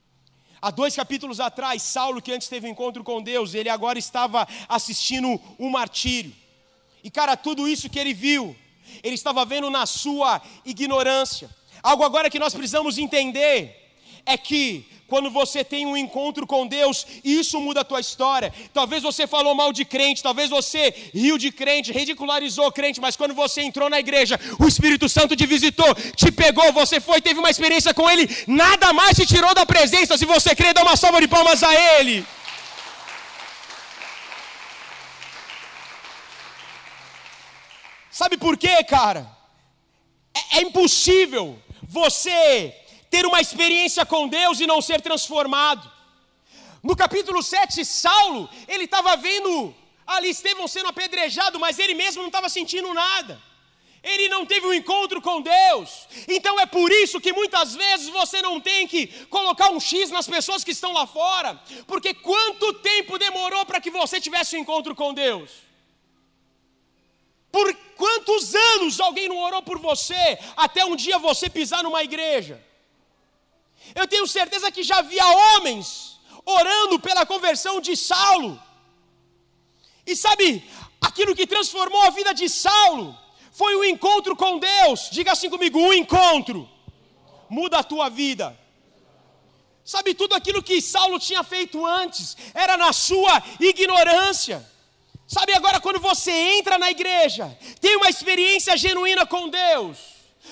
[0.62, 4.48] Há dois capítulos atrás, Saulo, que antes teve um encontro com Deus, ele agora estava
[4.70, 6.36] assistindo um martírio.
[7.04, 8.56] E cara, tudo isso que ele viu,
[9.02, 11.50] ele estava vendo na sua ignorância.
[11.82, 17.06] Algo agora que nós precisamos entender é que quando você tem um encontro com Deus,
[17.22, 18.54] isso muda a tua história.
[18.74, 23.34] Talvez você falou mal de crente, talvez você riu de crente, ridicularizou crente, mas quando
[23.34, 27.50] você entrou na igreja, o Espírito Santo te visitou, te pegou, você foi, teve uma
[27.50, 30.18] experiência com Ele, nada mais te tirou da presença.
[30.18, 32.26] Se você crê, dá uma salva de palmas a Ele.
[38.10, 39.30] Sabe por quê, cara?
[40.34, 42.74] É, é impossível você
[43.12, 45.92] ter uma experiência com Deus e não ser transformado.
[46.82, 49.76] No capítulo 7, Saulo, ele estava vendo
[50.08, 53.40] ali Estevão sendo apedrejado, mas ele mesmo não estava sentindo nada.
[54.02, 56.08] Ele não teve um encontro com Deus.
[56.28, 60.28] Então é por isso que muitas vezes você não tem que colocar um X nas
[60.28, 61.62] pessoas que estão lá fora.
[61.86, 65.52] Porque quanto tempo demorou para que você tivesse um encontro com Deus?
[67.52, 72.71] Por quantos anos alguém não orou por você até um dia você pisar numa igreja?
[73.96, 78.62] Eu tenho certeza que já havia homens orando pela conversão de Saulo.
[80.06, 80.64] E sabe,
[81.00, 83.18] aquilo que transformou a vida de Saulo
[83.52, 85.10] foi o encontro com Deus.
[85.12, 86.70] Diga assim comigo: um encontro
[87.50, 88.58] muda a tua vida.
[89.84, 94.66] Sabe, tudo aquilo que Saulo tinha feito antes era na sua ignorância.
[95.28, 99.98] Sabe, agora quando você entra na igreja, tem uma experiência genuína com Deus,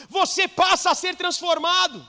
[0.10, 2.06] você passa a ser transformado.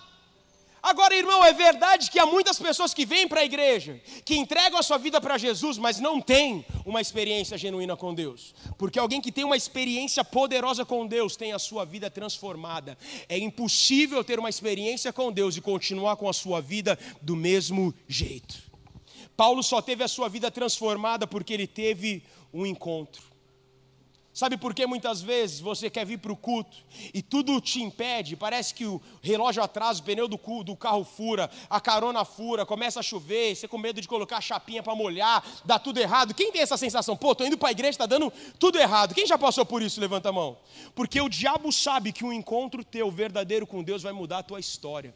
[0.82, 4.78] Agora, irmão, é verdade que há muitas pessoas que vêm para a igreja, que entregam
[4.78, 8.54] a sua vida para Jesus, mas não têm uma experiência genuína com Deus.
[8.78, 12.96] Porque alguém que tem uma experiência poderosa com Deus tem a sua vida transformada.
[13.28, 17.94] É impossível ter uma experiência com Deus e continuar com a sua vida do mesmo
[18.08, 18.70] jeito.
[19.36, 23.29] Paulo só teve a sua vida transformada porque ele teve um encontro.
[24.40, 26.78] Sabe por que muitas vezes você quer vir para o culto
[27.12, 28.36] e tudo te impede?
[28.36, 33.00] Parece que o relógio atrasa, o pneu do, do carro fura, a carona fura, começa
[33.00, 36.32] a chover, você com medo de colocar a chapinha para molhar, dá tudo errado.
[36.32, 37.18] Quem tem essa sensação?
[37.18, 39.14] Pô, tô indo para a igreja, está dando tudo errado.
[39.14, 40.00] Quem já passou por isso?
[40.00, 40.56] Levanta a mão.
[40.94, 44.58] Porque o diabo sabe que um encontro teu verdadeiro com Deus vai mudar a tua
[44.58, 45.14] história.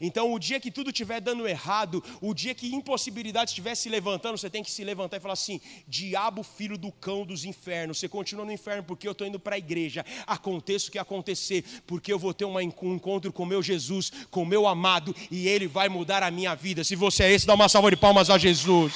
[0.00, 4.38] Então, o dia que tudo estiver dando errado, o dia que impossibilidade estiver se levantando,
[4.38, 8.08] você tem que se levantar e falar assim: diabo, filho do cão dos infernos, você
[8.08, 10.04] continua no inferno porque eu estou indo para a igreja.
[10.26, 14.66] Aconteça o que acontecer, porque eu vou ter um encontro com meu Jesus, com meu
[14.66, 16.84] amado, e ele vai mudar a minha vida.
[16.84, 18.94] Se você é esse, dá uma salva de palmas a Jesus.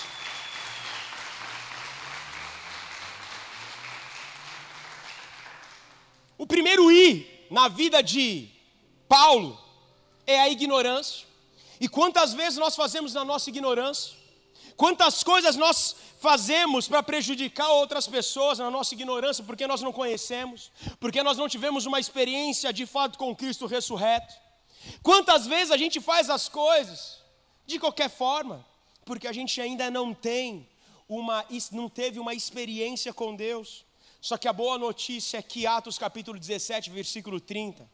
[6.38, 8.48] O primeiro I na vida de
[9.08, 9.65] Paulo
[10.26, 11.26] é a ignorância.
[11.80, 14.14] E quantas vezes nós fazemos na nossa ignorância?
[14.76, 20.70] Quantas coisas nós fazemos para prejudicar outras pessoas na nossa ignorância, porque nós não conhecemos,
[21.00, 24.34] porque nós não tivemos uma experiência de fato com Cristo ressurreto?
[25.02, 27.18] Quantas vezes a gente faz as coisas
[27.66, 28.64] de qualquer forma,
[29.04, 30.68] porque a gente ainda não tem
[31.08, 33.84] uma não teve uma experiência com Deus.
[34.20, 37.88] Só que a boa notícia é que Atos capítulo 17, versículo 30,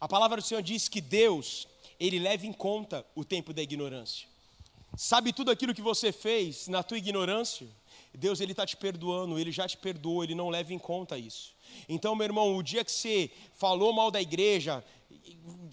[0.00, 1.68] a palavra do Senhor diz que Deus
[1.98, 4.26] ele leva em conta o tempo da ignorância.
[4.96, 7.66] Sabe tudo aquilo que você fez na tua ignorância?
[8.12, 11.52] Deus ele está te perdoando, ele já te perdoou, ele não leva em conta isso.
[11.88, 14.84] Então, meu irmão, o dia que você falou mal da igreja,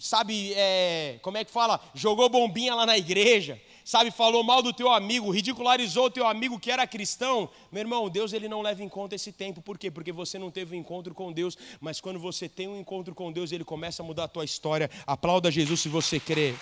[0.00, 1.80] sabe, é, como é que fala?
[1.94, 6.58] Jogou bombinha lá na igreja, sabe, falou mal do teu amigo, ridicularizou o teu amigo
[6.58, 9.60] que era cristão, meu irmão, Deus ele não leva em conta esse tempo.
[9.62, 9.90] Por quê?
[9.90, 13.32] Porque você não teve um encontro com Deus, mas quando você tem um encontro com
[13.32, 14.90] Deus, ele começa a mudar a tua história.
[15.06, 16.54] Aplauda Jesus se você crê.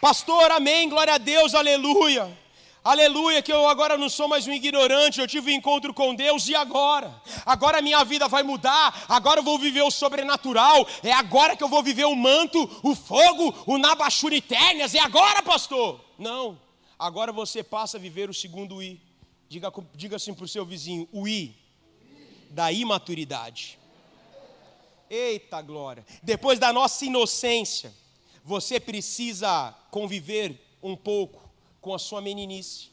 [0.00, 2.43] Pastor, amém, glória a Deus, aleluia.
[2.84, 6.46] Aleluia, que eu agora não sou mais um ignorante, eu tive um encontro com Deus
[6.48, 7.18] e agora?
[7.46, 11.68] Agora minha vida vai mudar, agora eu vou viver o sobrenatural, é agora que eu
[11.68, 15.98] vou viver o manto, o fogo, o nabachuriternias, é agora, pastor?
[16.18, 16.60] Não,
[16.98, 19.00] agora você passa a viver o segundo I.
[19.48, 21.56] Diga, diga assim para o seu vizinho: o I
[22.50, 23.78] da imaturidade.
[25.08, 26.04] Eita glória!
[26.22, 27.94] Depois da nossa inocência,
[28.44, 31.43] você precisa conviver um pouco
[31.84, 32.88] com a sua meninice.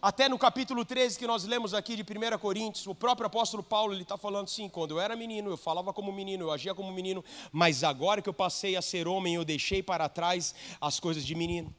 [0.00, 3.92] Até no capítulo 13 que nós lemos aqui de 1 Coríntios, o próprio apóstolo Paulo
[3.92, 6.92] ele está falando assim: quando eu era menino, eu falava como menino, eu agia como
[6.92, 11.26] menino, mas agora que eu passei a ser homem, eu deixei para trás as coisas
[11.26, 11.74] de menino.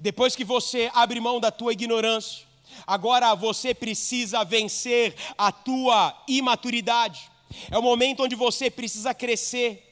[0.00, 2.46] Depois que você abre mão da tua ignorância,
[2.86, 7.30] agora você precisa vencer a tua imaturidade.
[7.70, 9.84] É o momento onde você precisa crescer.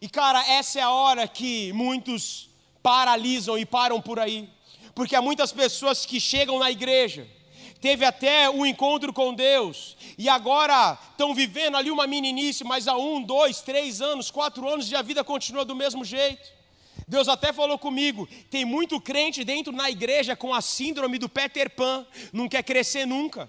[0.00, 2.50] E cara, essa é a hora que muitos
[2.82, 4.50] paralisam e param por aí
[4.94, 7.26] porque há muitas pessoas que chegam na igreja,
[7.80, 12.96] teve até um encontro com Deus, e agora estão vivendo ali uma meninice, mas há
[12.96, 16.48] um, dois, três anos, quatro anos e a vida continua do mesmo jeito.
[17.08, 21.70] Deus até falou comigo: tem muito crente dentro na igreja com a síndrome do Peter
[21.70, 23.48] Pan, não quer crescer nunca.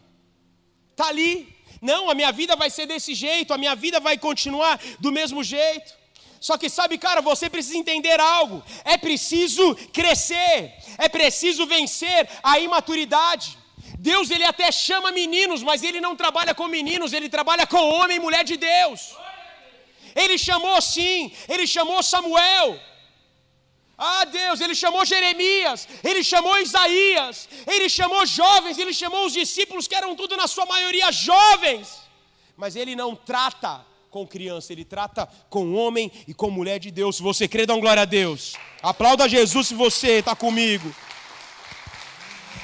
[0.92, 4.80] Está ali, não, a minha vida vai ser desse jeito, a minha vida vai continuar
[5.00, 6.03] do mesmo jeito.
[6.48, 8.62] Só que sabe, cara, você precisa entender algo.
[8.84, 13.58] É preciso crescer, é preciso vencer a imaturidade.
[13.98, 18.18] Deus ele até chama meninos, mas ele não trabalha com meninos, ele trabalha com homem
[18.18, 19.16] e mulher de Deus.
[20.14, 22.78] Ele chamou sim, ele chamou Samuel.
[23.98, 29.88] Ah, Deus, ele chamou Jeremias, ele chamou Isaías, ele chamou jovens, ele chamou os discípulos
[29.88, 32.02] que eram tudo na sua maioria jovens.
[32.58, 37.16] Mas ele não trata com criança, ele trata com homem e com mulher de Deus.
[37.16, 38.54] Se você crê, dá glória a Deus.
[38.84, 40.94] Aplauda Jesus se você está comigo.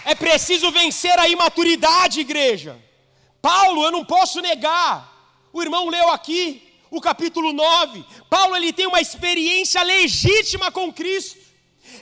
[0.05, 2.79] É preciso vencer a imaturidade, igreja.
[3.41, 5.11] Paulo, eu não posso negar.
[5.51, 8.05] O irmão leu aqui o capítulo 9.
[8.29, 11.39] Paulo ele tem uma experiência legítima com Cristo.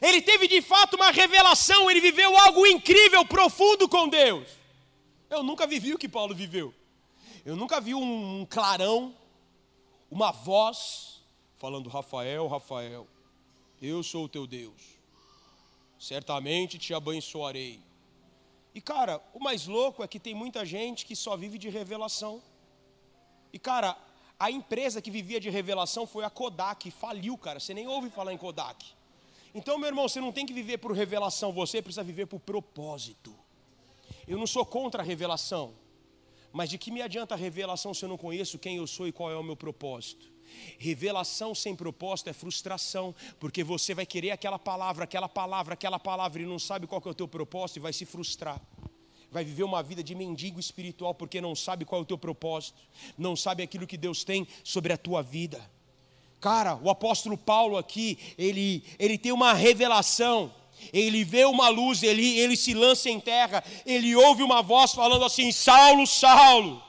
[0.02, 4.46] Ele teve de fato uma revelação, ele viveu algo incrível, profundo com Deus.
[5.30, 6.74] Eu nunca vivi o que Paulo viveu.
[7.46, 9.16] Eu nunca vi um clarão
[10.10, 11.22] uma voz
[11.58, 13.08] falando: Rafael, Rafael,
[13.82, 14.82] eu sou o teu Deus,
[16.00, 17.82] certamente te abençoarei.
[18.74, 22.42] E cara, o mais louco é que tem muita gente que só vive de revelação.
[23.52, 23.98] E cara,
[24.40, 27.60] a empresa que vivia de revelação foi a Kodak, faliu, cara.
[27.60, 28.86] Você nem ouve falar em Kodak.
[29.54, 33.36] Então, meu irmão, você não tem que viver por revelação, você precisa viver por propósito.
[34.28, 35.74] Eu não sou contra a revelação,
[36.52, 39.12] Mas de que me adianta a revelação se eu não conheço quem eu sou e
[39.12, 40.32] qual é o meu propósito?
[40.78, 46.42] Revelação sem propósito é frustração, porque você vai querer aquela palavra, aquela palavra, aquela palavra
[46.42, 48.62] e não sabe qual é o teu propósito e vai se frustrar.
[49.30, 52.80] Vai viver uma vida de mendigo espiritual porque não sabe qual é o teu propósito,
[53.18, 55.62] não sabe aquilo que Deus tem sobre a tua vida.
[56.40, 60.54] Cara, o apóstolo Paulo aqui, ele, ele tem uma revelação
[60.94, 65.26] ele vê uma luz, ele, ele se lança em terra, ele ouve uma voz falando
[65.26, 66.84] assim: Saulo, Saulo,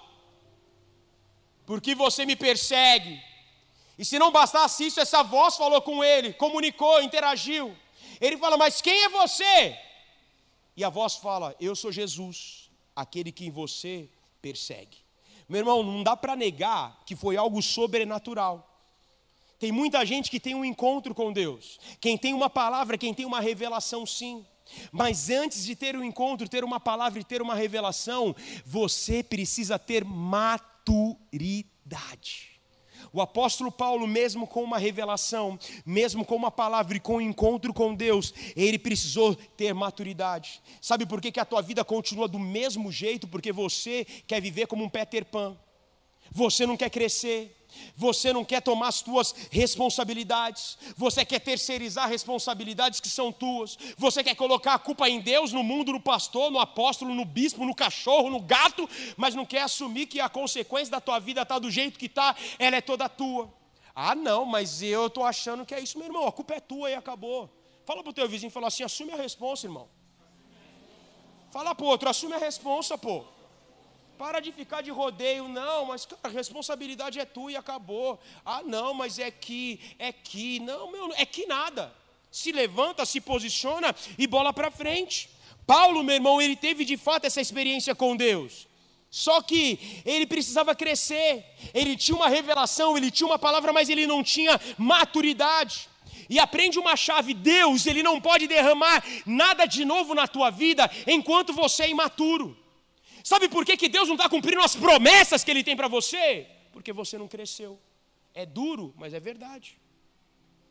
[1.66, 3.20] por que você me persegue?
[3.98, 7.76] E se não bastasse isso, essa voz falou com ele, comunicou, interagiu.
[8.20, 9.78] Ele fala: Mas quem é você?
[10.76, 14.08] E a voz fala: Eu sou Jesus, aquele que você
[14.40, 14.98] persegue.
[15.48, 18.64] Meu irmão, não dá para negar que foi algo sobrenatural.
[19.58, 21.80] Tem muita gente que tem um encontro com Deus.
[22.00, 24.46] Quem tem uma palavra, quem tem uma revelação, sim.
[24.92, 29.78] Mas antes de ter um encontro, ter uma palavra e ter uma revelação, você precisa
[29.78, 31.28] ter maturidade.
[33.12, 37.72] O apóstolo Paulo, mesmo com uma revelação, mesmo com uma palavra e com um encontro
[37.72, 40.62] com Deus, ele precisou ter maturidade.
[40.80, 43.26] Sabe por que, que a tua vida continua do mesmo jeito?
[43.26, 45.56] Porque você quer viver como um Peter Pan.
[46.30, 47.57] Você não quer crescer,
[47.96, 54.22] você não quer tomar as tuas responsabilidades, você quer terceirizar responsabilidades que são tuas, você
[54.22, 57.74] quer colocar a culpa em Deus, no mundo, no pastor, no apóstolo, no bispo, no
[57.74, 61.70] cachorro, no gato, mas não quer assumir que a consequência da tua vida está do
[61.70, 63.52] jeito que está, ela é toda tua.
[63.94, 66.90] Ah, não, mas eu estou achando que é isso, meu irmão, a culpa é tua
[66.90, 67.50] e acabou.
[67.84, 69.88] Fala para o teu vizinho, fala assim, assume a responsa, irmão.
[71.50, 73.24] Fala para outro, assume a responsa, pô.
[74.18, 78.18] Para de ficar de rodeio, não, mas cara, a responsabilidade é tua e acabou.
[78.44, 81.94] Ah, não, mas é que, é que, não, meu, é que nada.
[82.28, 85.30] Se levanta, se posiciona e bola para frente.
[85.64, 88.66] Paulo, meu irmão, ele teve de fato essa experiência com Deus.
[89.08, 94.04] Só que ele precisava crescer, ele tinha uma revelação, ele tinha uma palavra, mas ele
[94.04, 95.88] não tinha maturidade.
[96.28, 100.90] E aprende uma chave: Deus, ele não pode derramar nada de novo na tua vida
[101.06, 102.56] enquanto você é imaturo.
[103.28, 106.46] Sabe por que, que Deus não está cumprindo as promessas que Ele tem para você?
[106.72, 107.78] Porque você não cresceu.
[108.32, 109.78] É duro, mas é verdade.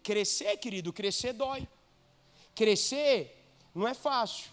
[0.02, 1.68] Crescer, querido, crescer dói.
[2.56, 3.16] Crescer
[3.76, 4.50] não é fácil.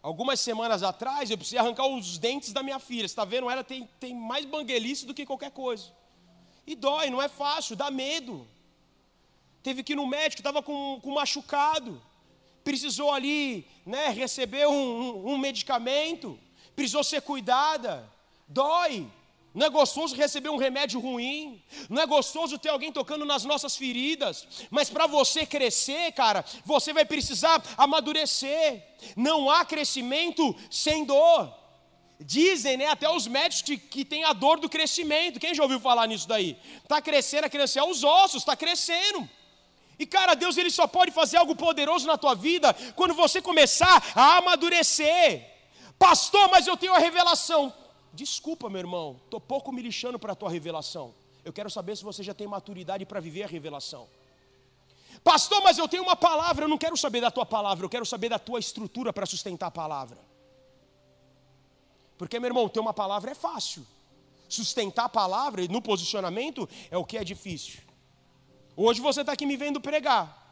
[0.00, 3.08] Algumas semanas atrás eu precisei arrancar os dentes da minha filha.
[3.08, 3.50] Você está vendo?
[3.50, 5.90] Ela tem, tem mais banguelice do que qualquer coisa.
[6.64, 8.46] E dói, não é fácil, dá medo.
[9.64, 12.00] Teve que ir no médico, estava com, com machucado.
[12.62, 16.38] Precisou ali né, receber um, um, um medicamento
[16.74, 18.08] precisou ser cuidada,
[18.48, 19.06] dói.
[19.54, 23.76] Não é gostoso receber um remédio ruim, não é gostoso ter alguém tocando nas nossas
[23.76, 28.82] feridas, mas para você crescer, cara, você vai precisar amadurecer.
[29.14, 31.54] Não há crescimento sem dor.
[32.18, 35.38] Dizem, né, até os médicos que, têm a dor do crescimento.
[35.38, 36.56] Quem já ouviu falar nisso daí?
[36.82, 39.28] Está crescendo, a criança é os ossos, está crescendo.
[39.96, 44.02] E cara, Deus ele só pode fazer algo poderoso na tua vida quando você começar
[44.16, 45.53] a amadurecer.
[45.98, 47.72] Pastor, mas eu tenho a revelação.
[48.12, 51.14] Desculpa, meu irmão, estou pouco me lixando para a tua revelação.
[51.44, 54.08] Eu quero saber se você já tem maturidade para viver a revelação.
[55.22, 58.04] Pastor, mas eu tenho uma palavra, eu não quero saber da tua palavra, eu quero
[58.04, 60.18] saber da tua estrutura para sustentar a palavra.
[62.16, 63.86] Porque, meu irmão, ter uma palavra é fácil.
[64.48, 67.80] Sustentar a palavra no posicionamento é o que é difícil.
[68.76, 70.43] Hoje você está aqui me vendo pregar.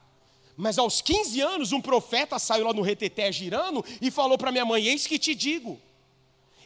[0.57, 4.65] Mas aos 15 anos, um profeta saiu lá no reteté girando e falou para minha
[4.65, 5.81] mãe: Eis que te digo.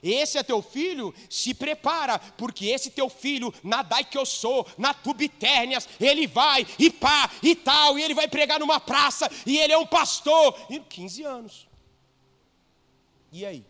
[0.03, 4.67] Esse é teu filho, se prepara, porque esse teu filho, na dai que eu sou,
[4.77, 9.59] na tubitérnias, ele vai e pá e tal, e ele vai pregar numa praça, e
[9.59, 10.55] ele é um pastor.
[10.71, 11.69] E 15 anos.
[13.33, 13.65] E aí?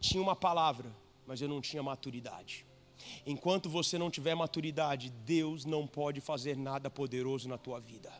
[0.00, 0.94] Tinha uma palavra,
[1.26, 2.64] mas eu não tinha maturidade.
[3.26, 8.12] Enquanto você não tiver maturidade, Deus não pode fazer nada poderoso na tua vida.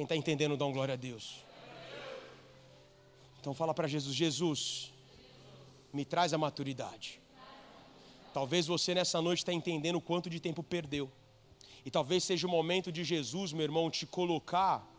[0.00, 1.44] Quem está entendendo, dá glória a Deus.
[3.38, 4.94] Então fala para Jesus: Jesus,
[5.92, 7.20] me traz a maturidade.
[8.32, 11.12] Talvez você nessa noite está entendendo o quanto de tempo perdeu.
[11.84, 14.90] E talvez seja o momento de Jesus, meu irmão, te colocar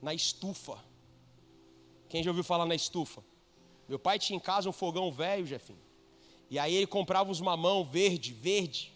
[0.00, 0.82] na estufa.
[2.08, 3.22] Quem já ouviu falar na estufa?
[3.86, 5.78] Meu pai tinha em casa um fogão velho, Jefinho.
[6.48, 8.94] E aí ele comprava uns mamão verde, verde,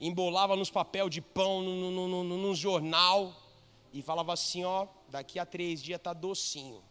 [0.00, 3.42] embolava nos papel de pão, no, no, no, no jornal
[3.92, 6.82] e falava assim: ó, daqui a três dias tá docinho.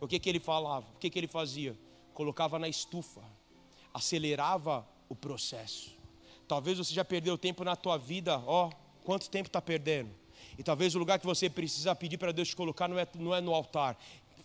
[0.00, 0.86] O que que ele falava?
[0.94, 1.76] O que que ele fazia?
[2.12, 3.22] Colocava na estufa,
[3.92, 5.96] acelerava o processo.
[6.46, 8.70] Talvez você já perdeu tempo na tua vida, ó,
[9.04, 10.10] quanto tempo está perdendo?
[10.58, 13.34] E talvez o lugar que você precisa pedir para Deus te colocar não é, não
[13.34, 13.98] é no altar.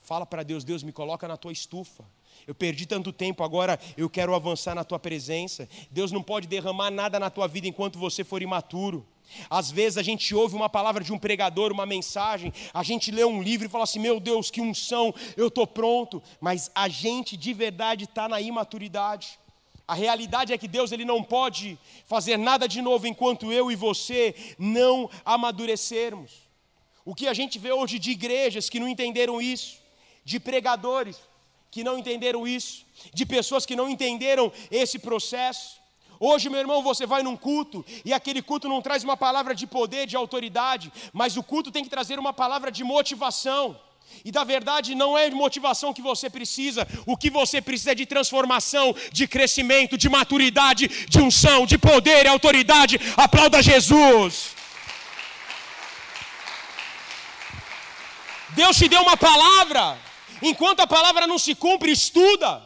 [0.03, 2.03] Fala para Deus, Deus me coloca na tua estufa.
[2.47, 5.69] Eu perdi tanto tempo, agora eu quero avançar na tua presença.
[5.89, 9.05] Deus não pode derramar nada na tua vida enquanto você for imaturo.
[9.49, 13.23] Às vezes a gente ouve uma palavra de um pregador, uma mensagem, a gente lê
[13.23, 16.21] um livro e fala assim: meu Deus, que unção, eu estou pronto.
[16.39, 19.39] Mas a gente de verdade está na imaturidade.
[19.87, 23.75] A realidade é que Deus ele não pode fazer nada de novo enquanto eu e
[23.75, 26.31] você não amadurecermos.
[27.03, 29.79] O que a gente vê hoje de igrejas que não entenderam isso,
[30.23, 31.17] de pregadores
[31.69, 35.80] que não entenderam isso, de pessoas que não entenderam esse processo.
[36.23, 39.65] Hoje, meu irmão, você vai num culto e aquele culto não traz uma palavra de
[39.65, 43.75] poder, de autoridade, mas o culto tem que trazer uma palavra de motivação.
[44.23, 48.05] E da verdade não é motivação que você precisa, o que você precisa é de
[48.05, 53.01] transformação, de crescimento, de maturidade, de unção, de poder e autoridade.
[53.17, 54.55] Aplauda Jesus.
[58.49, 59.97] Deus te deu uma palavra,
[60.39, 62.61] enquanto a palavra não se cumpre, estuda,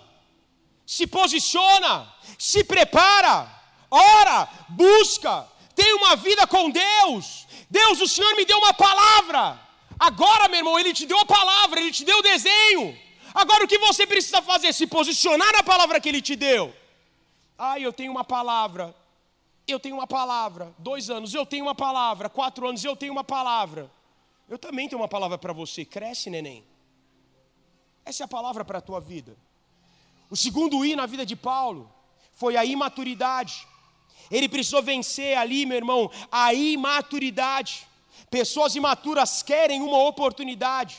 [0.86, 3.50] se posiciona, se prepara,
[3.90, 7.48] ora, busca, tem uma vida com Deus.
[7.70, 9.60] Deus, o Senhor me deu uma palavra.
[10.00, 12.98] Agora, meu irmão, Ele te deu a palavra, Ele te deu o desenho.
[13.34, 14.74] Agora o que você precisa fazer?
[14.74, 16.74] Se posicionar na palavra que Ele te deu.
[17.58, 18.96] Ah, eu tenho uma palavra.
[19.68, 20.74] Eu tenho uma palavra.
[20.78, 22.30] Dois anos, eu tenho uma palavra.
[22.30, 23.92] Quatro anos, eu tenho uma palavra.
[24.48, 25.84] Eu também tenho uma palavra para você.
[25.84, 26.64] Cresce, neném.
[28.06, 29.36] Essa é a palavra para a tua vida.
[30.30, 31.92] O segundo I na vida de Paulo
[32.34, 33.68] foi a imaturidade.
[34.30, 37.88] Ele precisou vencer ali, meu irmão, a imaturidade.
[38.30, 40.98] Pessoas imaturas querem uma oportunidade.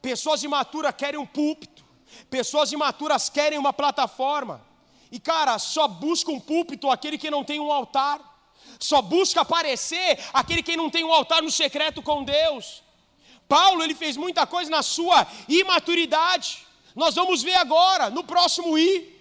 [0.00, 1.84] Pessoas imaturas querem um púlpito.
[2.30, 4.64] Pessoas imaturas querem uma plataforma.
[5.10, 8.20] E cara, só busca um púlpito aquele que não tem um altar.
[8.80, 12.82] Só busca aparecer aquele que não tem um altar no secreto com Deus.
[13.48, 16.63] Paulo, ele fez muita coisa na sua imaturidade.
[16.94, 19.12] Nós vamos ver agora, no próximo I,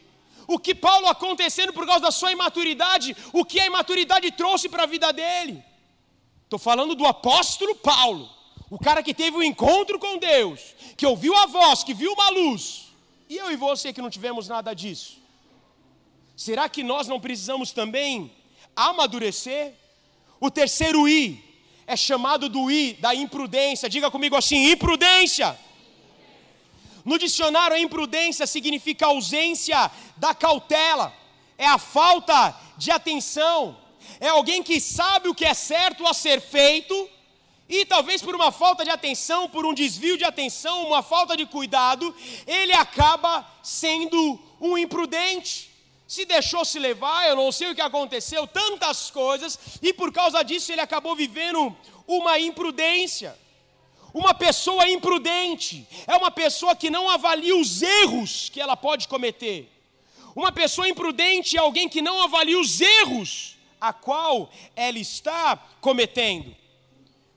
[0.47, 4.83] o que Paulo acontecendo por causa da sua imaturidade, o que a imaturidade trouxe para
[4.83, 5.63] a vida dele.
[6.43, 8.29] Estou falando do apóstolo Paulo,
[8.69, 12.29] o cara que teve um encontro com Deus, que ouviu a voz, que viu uma
[12.29, 12.83] luz.
[13.29, 15.17] E eu e você que não tivemos nada disso.
[16.35, 18.31] Será que nós não precisamos também
[18.75, 19.73] amadurecer?
[20.39, 21.43] O terceiro I
[21.87, 23.89] é chamado do I da imprudência.
[23.89, 25.57] Diga comigo assim: imprudência.
[27.03, 31.13] No dicionário, a imprudência significa ausência da cautela,
[31.57, 33.77] é a falta de atenção,
[34.19, 37.09] é alguém que sabe o que é certo a ser feito,
[37.67, 41.45] e talvez por uma falta de atenção, por um desvio de atenção, uma falta de
[41.45, 42.13] cuidado,
[42.45, 45.71] ele acaba sendo um imprudente.
[46.07, 50.43] Se deixou se levar, eu não sei o que aconteceu, tantas coisas, e por causa
[50.43, 51.75] disso ele acabou vivendo
[52.05, 53.35] uma imprudência.
[54.13, 59.69] Uma pessoa imprudente é uma pessoa que não avalia os erros que ela pode cometer.
[60.35, 66.55] Uma pessoa imprudente é alguém que não avalia os erros a qual ela está cometendo.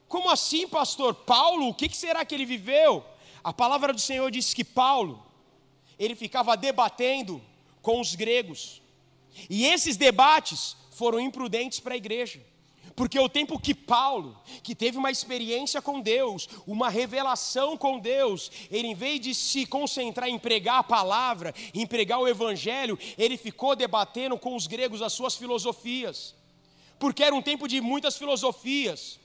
[0.07, 1.13] Como assim, pastor?
[1.13, 3.03] Paulo, o que será que ele viveu?
[3.43, 5.25] A palavra do Senhor diz que Paulo,
[5.97, 7.41] ele ficava debatendo
[7.81, 8.81] com os gregos.
[9.49, 12.41] E esses debates foram imprudentes para a igreja.
[12.97, 18.51] Porque o tempo que Paulo, que teve uma experiência com Deus, uma revelação com Deus,
[18.71, 23.37] ele em vez de se concentrar em pregar a palavra, em pregar o evangelho, ele
[23.37, 26.33] ficou debatendo com os gregos as suas filosofias.
[26.97, 29.19] Porque era um tempo de muitas filosofias.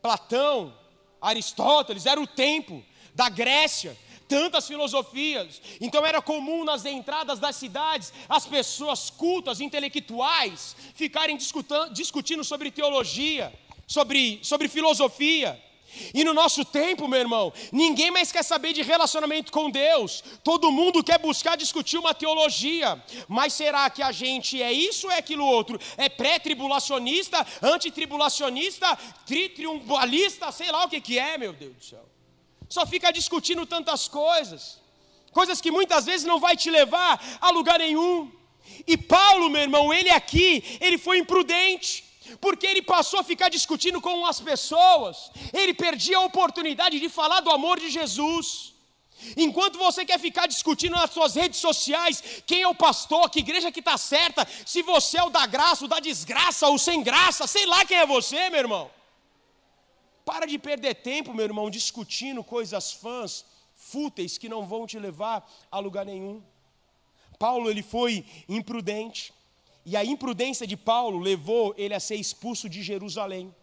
[0.00, 0.74] Platão,
[1.20, 2.82] Aristóteles, era o tempo
[3.14, 3.94] da Grécia,
[4.28, 5.60] tantas filosofias.
[5.80, 11.38] Então era comum nas entradas das cidades as pessoas cultas, intelectuais, ficarem
[11.92, 13.52] discutindo sobre teologia,
[13.86, 15.60] sobre, sobre filosofia.
[16.12, 20.22] E no nosso tempo, meu irmão, ninguém mais quer saber de relacionamento com Deus.
[20.44, 23.02] Todo mundo quer buscar discutir uma teologia.
[23.28, 25.80] Mas será que a gente é isso ou é aquilo outro?
[25.96, 32.15] É pré-tribulacionista, antitribulacionista, tritriumbalista, sei lá o que, que é, meu Deus do céu
[32.68, 34.78] só fica discutindo tantas coisas,
[35.32, 38.30] coisas que muitas vezes não vai te levar a lugar nenhum.
[38.86, 42.04] E Paulo, meu irmão, ele aqui, ele foi imprudente,
[42.40, 47.40] porque ele passou a ficar discutindo com as pessoas, ele perdia a oportunidade de falar
[47.40, 48.74] do amor de Jesus.
[49.36, 53.72] Enquanto você quer ficar discutindo nas suas redes sociais quem é o pastor, que igreja
[53.72, 57.46] que está certa, se você é o da graça, o da desgraça, o sem graça,
[57.46, 58.95] sei lá quem é você, meu irmão.
[60.26, 63.44] Para de perder tempo, meu irmão, discutindo coisas fãs,
[63.76, 66.42] fúteis, que não vão te levar a lugar nenhum.
[67.38, 69.32] Paulo, ele foi imprudente.
[69.84, 73.54] E a imprudência de Paulo levou ele a ser expulso de Jerusalém.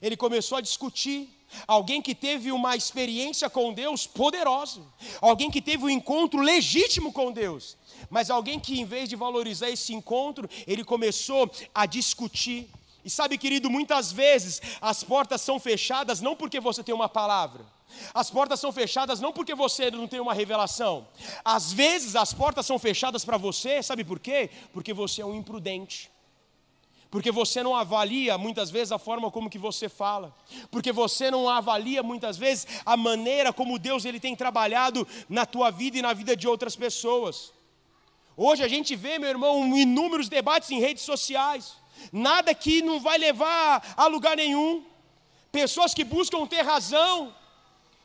[0.00, 1.28] Ele começou a discutir
[1.66, 4.80] alguém que teve uma experiência com Deus poderosa,
[5.20, 7.76] alguém que teve um encontro legítimo com Deus,
[8.08, 12.70] mas alguém que, em vez de valorizar esse encontro, ele começou a discutir.
[13.08, 17.64] E sabe, querido, muitas vezes as portas são fechadas não porque você tem uma palavra,
[18.12, 21.08] as portas são fechadas não porque você não tem uma revelação.
[21.42, 24.50] Às vezes as portas são fechadas para você, sabe por quê?
[24.74, 26.10] Porque você é um imprudente.
[27.10, 30.36] Porque você não avalia muitas vezes a forma como que você fala.
[30.70, 35.70] Porque você não avalia muitas vezes a maneira como Deus ele tem trabalhado na tua
[35.70, 37.54] vida e na vida de outras pessoas.
[38.36, 41.78] Hoje a gente vê, meu irmão, inúmeros debates em redes sociais.
[42.12, 44.84] Nada que não vai levar a lugar nenhum.
[45.50, 47.34] Pessoas que buscam ter razão,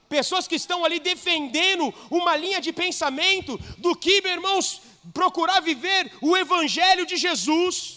[0.08, 4.82] pessoas que estão ali defendendo uma linha de pensamento do que, meus irmãos,
[5.14, 7.96] procurar viver o evangelho de Jesus.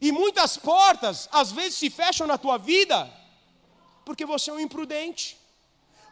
[0.00, 3.12] E muitas portas, às vezes, se fecham na tua vida,
[4.04, 5.36] porque você é um imprudente.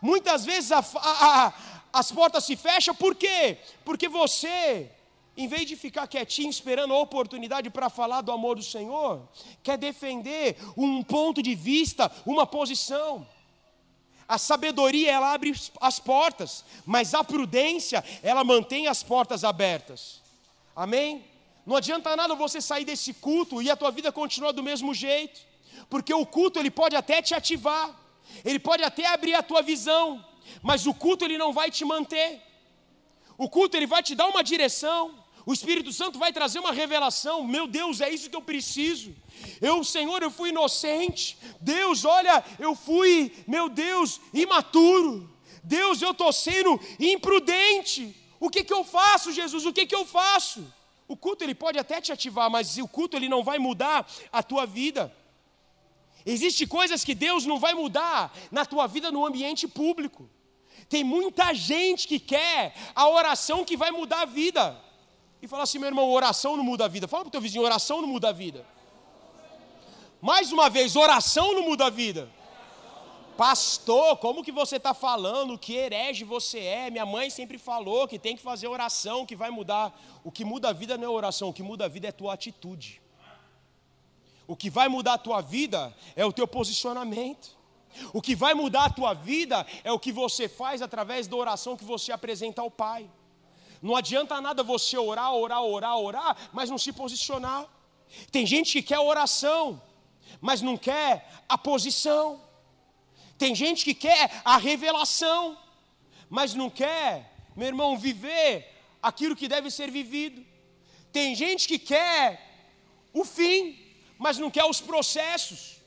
[0.01, 1.53] Muitas vezes a, a, a,
[1.93, 3.59] as portas se fecham, por quê?
[3.85, 4.91] Porque você,
[5.37, 9.27] em vez de ficar quietinho esperando a oportunidade para falar do amor do Senhor,
[9.63, 13.27] quer defender um ponto de vista, uma posição.
[14.29, 20.21] A sabedoria, ela abre as portas, mas a prudência, ela mantém as portas abertas.
[20.77, 21.25] Amém?
[21.65, 25.41] Não adianta nada você sair desse culto e a tua vida continuar do mesmo jeito,
[25.89, 27.95] porque o culto ele pode até te ativar,
[28.45, 30.25] ele pode até abrir a tua visão,
[30.63, 32.43] mas o culto ele não vai te manter.
[33.39, 37.45] O culto ele vai te dar uma direção, o Espírito Santo vai trazer uma revelação.
[37.45, 39.15] Meu Deus, é isso que eu preciso.
[39.61, 41.37] Eu, Senhor, eu fui inocente.
[41.61, 45.29] Deus, olha, eu fui, meu Deus, imaturo.
[45.65, 48.17] Deus, eu estou sendo imprudente.
[48.39, 49.65] O que, que eu faço, Jesus?
[49.67, 50.65] O que, que eu faço?
[51.09, 54.43] O culto ele pode até te ativar, mas o culto ele não vai mudar a
[54.43, 55.15] tua vida.
[56.25, 60.31] Existem coisas que Deus não vai mudar na tua vida no ambiente público.
[60.89, 64.82] Tem muita gente que quer a oração que vai mudar a vida.
[65.43, 67.09] E fala assim, meu irmão, oração não muda a vida.
[67.09, 68.65] Fala para o teu vizinho, oração não muda a vida.
[70.21, 72.31] Mais uma vez, oração não muda a vida.
[73.37, 75.59] Pastor, como que você está falando?
[75.59, 76.91] Que herege você é?
[76.91, 79.93] Minha mãe sempre falou que tem que fazer oração, que vai mudar.
[80.23, 82.35] O que muda a vida não é oração, o que muda a vida é tua
[82.35, 83.03] atitude.
[84.47, 87.57] O que vai mudar a tua vida é o teu posicionamento.
[88.13, 91.77] O que vai mudar a tua vida é o que você faz através da oração
[91.77, 93.11] que você apresenta ao Pai.
[93.83, 97.67] Não adianta nada você orar, orar, orar, orar, mas não se posicionar.
[98.31, 99.83] Tem gente que quer oração,
[100.41, 102.41] mas não quer a posição.
[103.37, 105.59] Tem gente que quer a revelação,
[106.31, 108.73] mas não quer, meu irmão, viver
[109.03, 110.47] aquilo que deve ser vivido.
[111.13, 112.71] Tem gente que quer
[113.13, 113.79] o fim,
[114.17, 115.79] mas não quer os processos.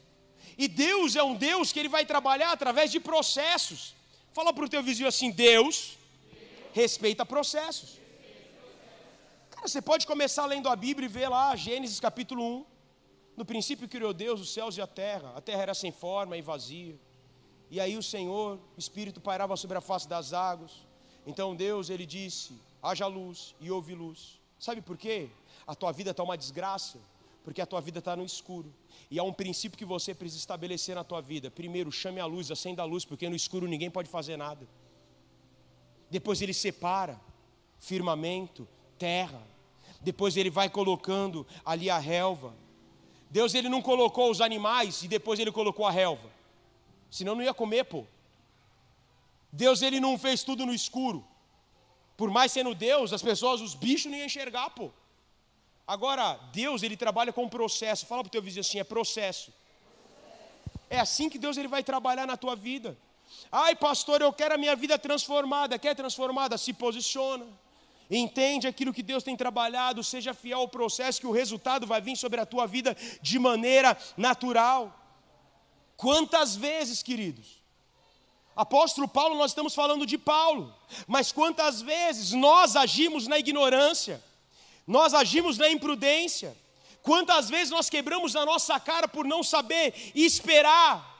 [0.58, 3.96] E Deus é um Deus que ele vai trabalhar através de processos.
[4.34, 5.95] Fala para o teu vizinho assim: Deus
[6.76, 8.01] respeita processos.
[9.49, 12.65] Cara, você pode começar lendo a Bíblia e ver lá Gênesis capítulo 1.
[13.38, 15.32] No princípio criou Deus os céus e a terra.
[15.38, 16.99] A terra era sem forma e vazia.
[17.71, 20.86] E aí o Senhor, o Espírito pairava sobre a face das águas.
[21.26, 24.41] Então Deus, ele disse: haja luz e houve luz.
[24.59, 25.30] Sabe por quê?
[25.65, 26.99] A tua vida está uma desgraça,
[27.45, 28.76] porque a tua vida está no escuro.
[29.09, 31.49] E há um princípio que você precisa estabelecer na tua vida.
[31.49, 34.67] Primeiro, chame a luz, acenda a luz, porque no escuro ninguém pode fazer nada.
[36.18, 37.20] Depois ele separa
[37.80, 39.41] firmamento, terra.
[40.01, 42.53] Depois ele vai colocando ali a relva.
[43.30, 46.36] Deus ele não colocou os animais e depois ele colocou a relva
[47.16, 48.03] senão não ia comer, pô.
[49.51, 51.26] Deus ele não fez tudo no escuro.
[52.18, 54.91] Por mais sendo Deus, as pessoas, os bichos não iam enxergar, pô.
[55.88, 58.05] Agora, Deus ele trabalha com processo.
[58.05, 59.53] Fala para o teu vizinho assim, é processo.
[60.89, 62.97] É assim que Deus ele vai trabalhar na tua vida.
[63.52, 65.80] Ai, pastor, eu quero a minha vida transformada.
[65.80, 66.58] Quer transformada?
[66.58, 67.46] Se posiciona.
[68.10, 72.16] Entende aquilo que Deus tem trabalhado, seja fiel ao processo, que o resultado vai vir
[72.16, 74.94] sobre a tua vida de maneira natural.
[75.98, 77.64] Quantas vezes, queridos?
[78.56, 80.74] Apóstolo Paulo, nós estamos falando de Paulo,
[81.08, 84.24] mas quantas vezes nós agimos na ignorância,
[84.88, 86.56] nós agimos na imprudência,
[87.02, 91.14] quantas vezes nós quebramos a nossa cara por não saber esperar,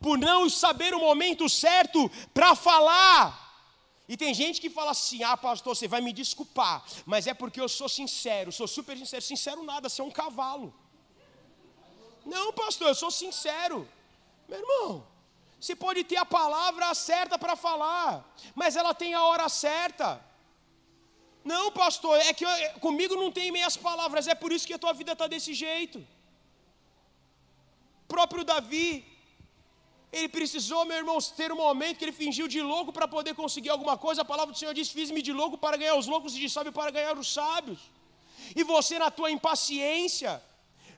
[0.00, 3.48] por não saber o momento certo para falar.
[4.08, 7.60] E tem gente que fala assim: ah, pastor, você vai me desculpar, mas é porque
[7.60, 9.22] eu sou sincero, sou super sincero.
[9.22, 10.74] Sincero nada, você é um cavalo.
[12.24, 13.88] Não, pastor, eu sou sincero.
[14.48, 15.06] Meu irmão,
[15.60, 20.20] você pode ter a palavra certa para falar, mas ela tem a hora certa.
[21.44, 24.74] Não, pastor, é que eu, é, comigo não tem meias palavras, é por isso que
[24.74, 25.98] a tua vida está desse jeito.
[28.04, 29.06] O próprio Davi,
[30.12, 33.70] Ele precisou, meu irmão, ter um momento que ele fingiu de louco para poder conseguir
[33.70, 34.22] alguma coisa.
[34.22, 36.72] A palavra do Senhor diz: Fiz-me de louco para ganhar os loucos e de sábio
[36.72, 37.78] para ganhar os sábios.
[38.56, 40.42] E você, na tua impaciência,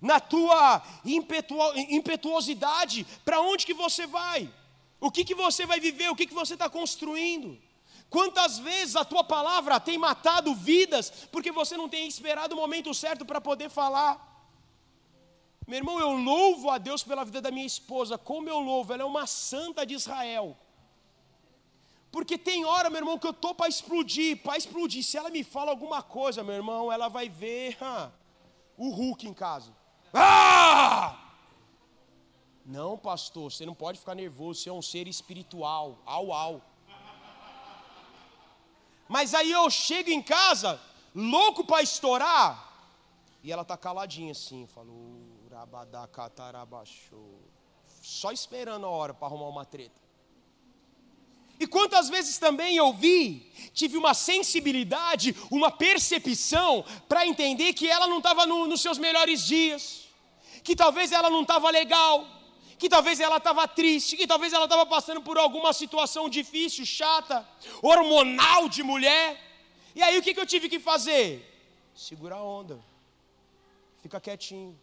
[0.00, 4.50] na tua impetuosidade, para onde que você vai?
[4.98, 6.10] O que, que você vai viver?
[6.10, 7.58] O que, que você está construindo?
[8.08, 12.94] Quantas vezes a tua palavra tem matado vidas porque você não tem esperado o momento
[12.94, 14.31] certo para poder falar?
[15.66, 19.02] Meu irmão, eu louvo a Deus pela vida da minha esposa, como eu louvo, ela
[19.02, 20.56] é uma santa de Israel.
[22.10, 25.02] Porque tem hora, meu irmão, que eu estou para explodir, para explodir.
[25.02, 27.78] Se ela me fala alguma coisa, meu irmão, ela vai ver
[28.76, 29.72] o Hulk em casa.
[30.12, 31.18] Ah!
[32.66, 35.98] Não, pastor, você não pode ficar nervoso, você é um ser espiritual.
[36.04, 36.62] Au, au.
[39.08, 40.80] Mas aí eu chego em casa,
[41.14, 42.72] louco para estourar,
[43.42, 45.21] e ela tá caladinha assim, falou.
[48.02, 50.02] Só esperando a hora para arrumar uma treta.
[51.62, 58.08] E quantas vezes também eu vi, tive uma sensibilidade, uma percepção para entender que ela
[58.08, 60.08] não estava no, nos seus melhores dias,
[60.64, 62.26] que talvez ela não estava legal,
[62.76, 67.48] que talvez ela estava triste, que talvez ela estava passando por alguma situação difícil, chata,
[67.80, 69.40] hormonal de mulher.
[69.94, 71.48] E aí o que, que eu tive que fazer?
[71.94, 72.80] Segura a onda,
[74.02, 74.76] fica quietinho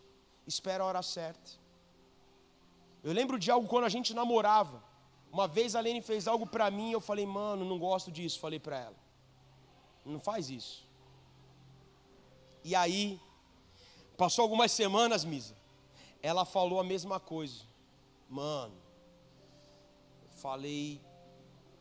[0.49, 1.51] espera a hora certa.
[3.03, 4.83] Eu lembro de algo quando a gente namorava.
[5.31, 8.59] Uma vez a Lene fez algo para mim, eu falei, mano, não gosto disso, falei
[8.59, 8.95] para ela.
[10.03, 10.83] Não faz isso.
[12.63, 13.19] E aí,
[14.17, 15.55] passou algumas semanas, Misa.
[16.21, 17.61] Ela falou a mesma coisa.
[18.27, 18.75] Mano,
[20.37, 20.99] falei,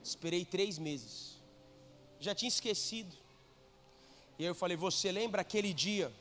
[0.03, 1.39] esperei três meses.
[2.21, 3.17] Já tinha esquecido.
[4.39, 6.13] E aí eu falei, você lembra aquele dia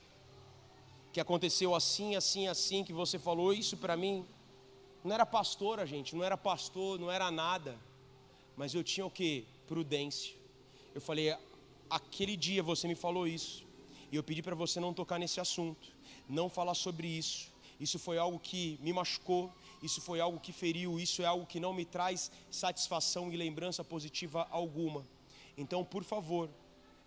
[1.18, 4.24] que aconteceu assim, assim, assim, que você falou isso para mim.
[5.03, 7.76] Não era pastora, gente, não era pastor, não era nada.
[8.55, 9.43] Mas eu tinha o que?
[9.68, 10.36] Prudência.
[10.93, 11.36] Eu falei,
[11.89, 13.65] aquele dia você me falou isso.
[14.11, 15.88] E eu pedi para você não tocar nesse assunto,
[16.30, 17.51] não falar sobre isso.
[17.80, 19.51] Isso foi algo que me machucou,
[19.82, 23.84] isso foi algo que feriu, isso é algo que não me traz satisfação e lembrança
[23.84, 25.03] positiva alguma.
[25.57, 26.47] Então, por favor,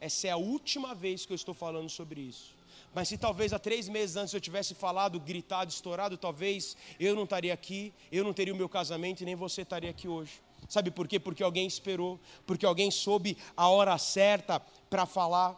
[0.00, 2.58] essa é a última vez que eu estou falando sobre isso.
[2.93, 7.22] Mas se talvez há três meses antes eu tivesse falado, gritado, estourado, talvez eu não
[7.22, 10.43] estaria aqui, eu não teria o meu casamento e nem você estaria aqui hoje.
[10.68, 11.18] Sabe por quê?
[11.18, 15.57] Porque alguém esperou, porque alguém soube a hora certa para falar.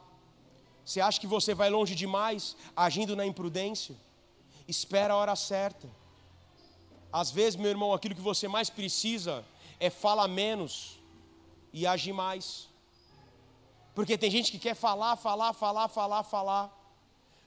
[0.85, 3.97] Você acha que você vai longe demais agindo na imprudência?
[4.69, 5.89] Espera a hora certa.
[7.11, 9.45] Às vezes, meu irmão, aquilo que você mais precisa
[9.81, 10.99] é falar menos
[11.73, 12.69] e agir mais.
[13.95, 16.82] Porque tem gente que quer falar, falar, falar, falar, falar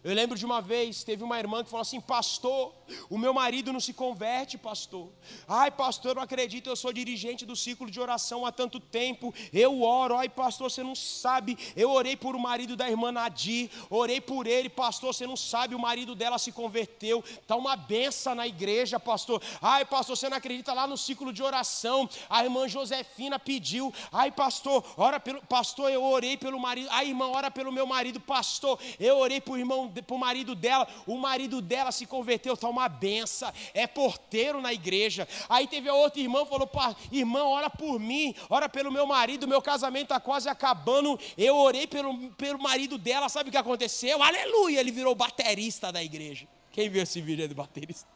[0.05, 2.71] eu lembro de uma vez, teve uma irmã que falou assim: Pastor,
[3.09, 5.09] o meu marido não se converte, pastor.
[5.47, 9.33] Ai, pastor, eu não acredito, eu sou dirigente do ciclo de oração há tanto tempo.
[9.51, 11.57] Eu oro, ai, pastor, você não sabe.
[11.75, 15.73] Eu orei por o marido da irmã Nadir, orei por ele, pastor, você não sabe,
[15.73, 17.23] o marido dela se converteu.
[17.27, 19.41] Está uma benção na igreja, pastor.
[19.59, 22.07] Ai, pastor, você não acredita lá no ciclo de oração.
[22.29, 25.41] A irmã Josefina pediu, ai, pastor, ora pelo.
[25.47, 26.89] Pastor, eu orei pelo marido.
[26.91, 28.79] Ai, irmã, ora pelo meu marido, pastor.
[28.99, 32.87] Eu orei por irmão para o marido dela, o marido dela se converteu, está uma
[32.87, 35.27] benção, é porteiro na igreja.
[35.49, 36.69] Aí teve a outra irmã, falou:
[37.11, 41.19] irmã, ora por mim, ora pelo meu marido, meu casamento está quase acabando.
[41.37, 44.21] Eu orei pelo, pelo marido dela, sabe o que aconteceu?
[44.21, 46.47] Aleluia, ele virou baterista da igreja.
[46.71, 48.07] Quem viu esse vídeo do baterista?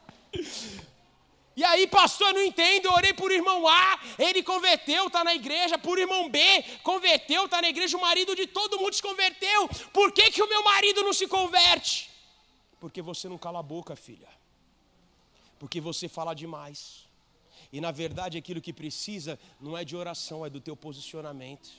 [1.56, 5.34] E aí, pastor, eu não entendo, eu orei por irmão A, ele converteu, está na
[5.34, 6.40] igreja, por irmão B,
[6.82, 9.68] converteu, está na igreja, o marido de todo mundo se converteu.
[9.92, 12.10] Por que, que o meu marido não se converte?
[12.78, 14.28] Porque você não cala a boca, filha.
[15.58, 17.06] Porque você fala demais.
[17.72, 21.70] E na verdade aquilo que precisa não é de oração, é do teu posicionamento.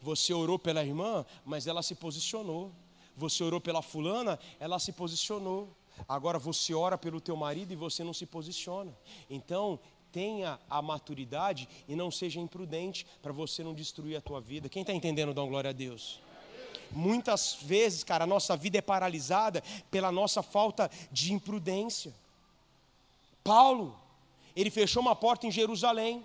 [0.00, 2.72] Você orou pela irmã, mas ela se posicionou.
[3.16, 5.68] Você orou pela fulana, ela se posicionou.
[6.08, 8.92] Agora você ora pelo teu marido e você não se posiciona.
[9.28, 9.78] Então,
[10.12, 14.68] tenha a maturidade e não seja imprudente para você não destruir a tua vida.
[14.68, 16.20] Quem está entendendo, dá glória a Deus.
[16.90, 22.12] Muitas vezes, cara, a nossa vida é paralisada pela nossa falta de imprudência.
[23.44, 23.96] Paulo,
[24.56, 26.22] ele fechou uma porta em Jerusalém.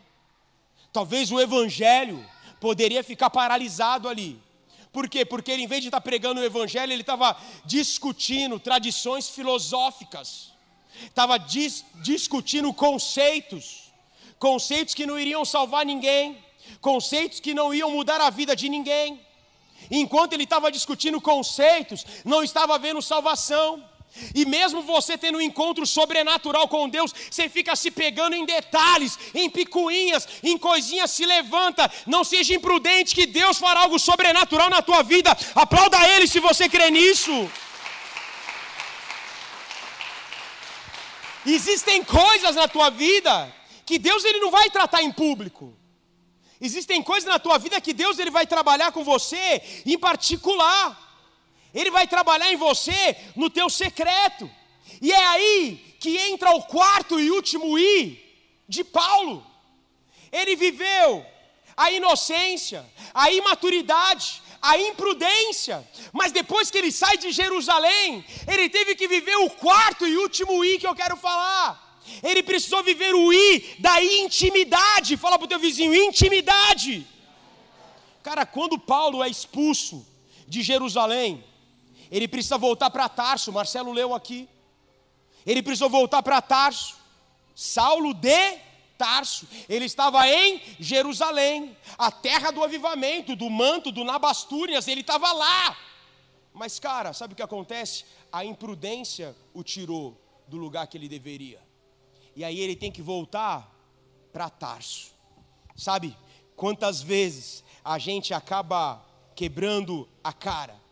[0.92, 2.26] Talvez o evangelho
[2.60, 4.42] poderia ficar paralisado ali.
[4.96, 5.26] Por quê?
[5.26, 7.36] Porque ele, em vez de estar pregando o evangelho, ele estava
[7.66, 10.54] discutindo tradições filosóficas,
[11.04, 13.92] estava dis, discutindo conceitos,
[14.40, 16.42] conceitos que não iriam salvar ninguém,
[16.80, 19.20] conceitos que não iam mudar a vida de ninguém.
[19.92, 23.84] enquanto ele estava discutindo conceitos, não estava havendo salvação.
[24.34, 29.18] E mesmo você tendo um encontro sobrenatural com Deus, você fica se pegando em detalhes,
[29.34, 31.92] em picuinhas, em coisinhas, se levanta.
[32.06, 35.36] Não seja imprudente que Deus fará algo sobrenatural na tua vida.
[35.54, 37.50] Aplauda Ele se você crê nisso.
[41.46, 43.54] Existem coisas na tua vida
[43.86, 45.74] que Deus ele não vai tratar em público.
[46.60, 51.05] Existem coisas na tua vida que Deus ele vai trabalhar com você em particular.
[51.76, 54.50] Ele vai trabalhar em você no teu secreto.
[55.02, 58.24] E é aí que entra o quarto e último I
[58.68, 59.46] de Paulo.
[60.32, 61.26] Ele viveu
[61.76, 68.96] a inocência, a imaturidade, a imprudência, mas depois que ele sai de Jerusalém, ele teve
[68.96, 71.84] que viver o quarto e último I que eu quero falar.
[72.24, 75.18] Ele precisou viver o I da intimidade.
[75.18, 77.06] Fala para o teu vizinho: intimidade.
[78.24, 80.06] Cara, quando Paulo é expulso
[80.48, 81.44] de Jerusalém,
[82.16, 83.52] ele precisa voltar para Tarso.
[83.52, 84.48] Marcelo leu aqui.
[85.46, 86.96] Ele precisou voltar para Tarso.
[87.54, 88.58] Saulo de
[88.98, 89.46] Tarso.
[89.68, 94.88] Ele estava em Jerusalém, a terra do avivamento, do manto, do Nabastúrias.
[94.88, 95.78] Ele estava lá.
[96.54, 98.06] Mas, cara, sabe o que acontece?
[98.32, 101.62] A imprudência o tirou do lugar que ele deveria.
[102.34, 103.70] E aí ele tem que voltar
[104.32, 105.12] para Tarso.
[105.76, 106.18] Sabe
[106.56, 109.06] quantas vezes a gente acaba
[109.36, 110.85] quebrando a cara?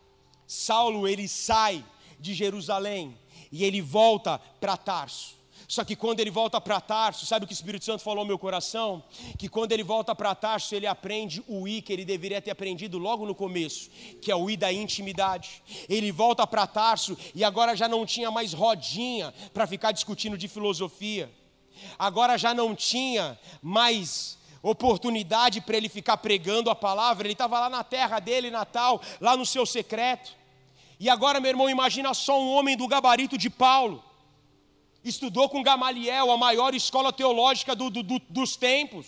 [0.46, 1.84] Saulo ele sai
[2.18, 3.18] de Jerusalém
[3.50, 5.34] e ele volta para Tarso.
[5.66, 8.26] Só que quando ele volta para Tarso, sabe o que o Espírito Santo falou ao
[8.26, 9.02] meu coração?
[9.38, 12.98] Que quando ele volta para Tarso, ele aprende o I que ele deveria ter aprendido
[12.98, 13.90] logo no começo,
[14.20, 15.62] que é o I da intimidade.
[15.88, 20.48] Ele volta para Tarso e agora já não tinha mais rodinha para ficar discutindo de
[20.48, 21.30] filosofia.
[21.98, 24.38] Agora já não tinha mais
[24.70, 29.36] oportunidade para ele ficar pregando a palavra, ele estava lá na terra dele, Natal, lá
[29.36, 30.32] no seu secreto.
[30.98, 34.02] E agora, meu irmão, imagina só um homem do gabarito de Paulo
[35.04, 39.06] estudou com Gamaliel, a maior escola teológica do, do, do, dos tempos.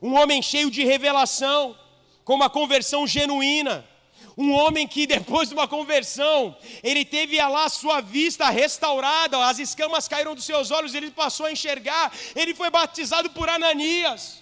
[0.00, 1.76] Um homem cheio de revelação,
[2.24, 3.88] com uma conversão genuína.
[4.36, 9.58] Um homem que depois de uma conversão, ele teve lá a sua vista restaurada, as
[9.58, 14.41] escamas caíram dos seus olhos, ele passou a enxergar, ele foi batizado por Ananias.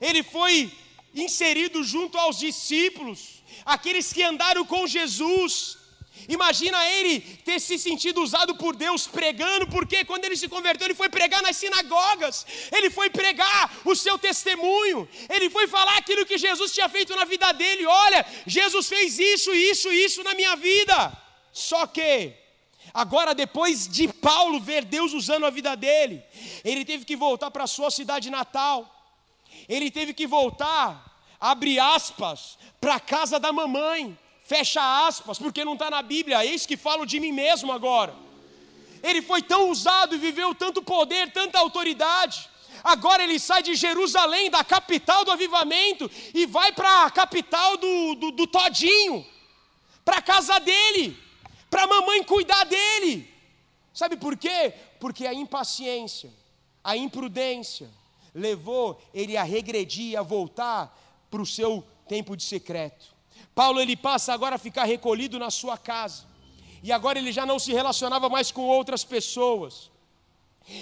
[0.00, 0.72] Ele foi
[1.14, 5.78] inserido junto aos discípulos, aqueles que andaram com Jesus,
[6.28, 10.94] Imagina ele ter se sentido usado por Deus pregando, porque quando ele se converteu, ele
[10.94, 16.38] foi pregar nas sinagogas, ele foi pregar o seu testemunho, ele foi falar aquilo que
[16.38, 17.86] Jesus tinha feito na vida dele.
[17.86, 21.16] Olha, Jesus fez isso, isso, isso na minha vida.
[21.52, 22.32] Só que,
[22.92, 26.22] agora depois de Paulo ver Deus usando a vida dele,
[26.64, 28.99] ele teve que voltar para a sua cidade natal,
[29.70, 35.74] ele teve que voltar, abre aspas, para a casa da mamãe fecha aspas, porque não
[35.74, 38.12] está na Bíblia, eis que falo de mim mesmo agora.
[39.00, 42.50] Ele foi tão usado e viveu tanto poder, tanta autoridade.
[42.82, 48.14] Agora ele sai de Jerusalém, da capital do avivamento, e vai para a capital do,
[48.16, 49.24] do, do Todinho,
[50.04, 51.16] para a casa dele,
[51.70, 53.32] para a mamãe cuidar dele.
[53.94, 54.74] Sabe por quê?
[54.98, 56.32] Porque a impaciência,
[56.82, 57.88] a imprudência,
[58.34, 60.96] levou ele a regredir, a voltar
[61.30, 63.14] para o seu tempo de secreto.
[63.54, 66.24] Paulo ele passa agora a ficar recolhido na sua casa.
[66.82, 69.90] E agora ele já não se relacionava mais com outras pessoas.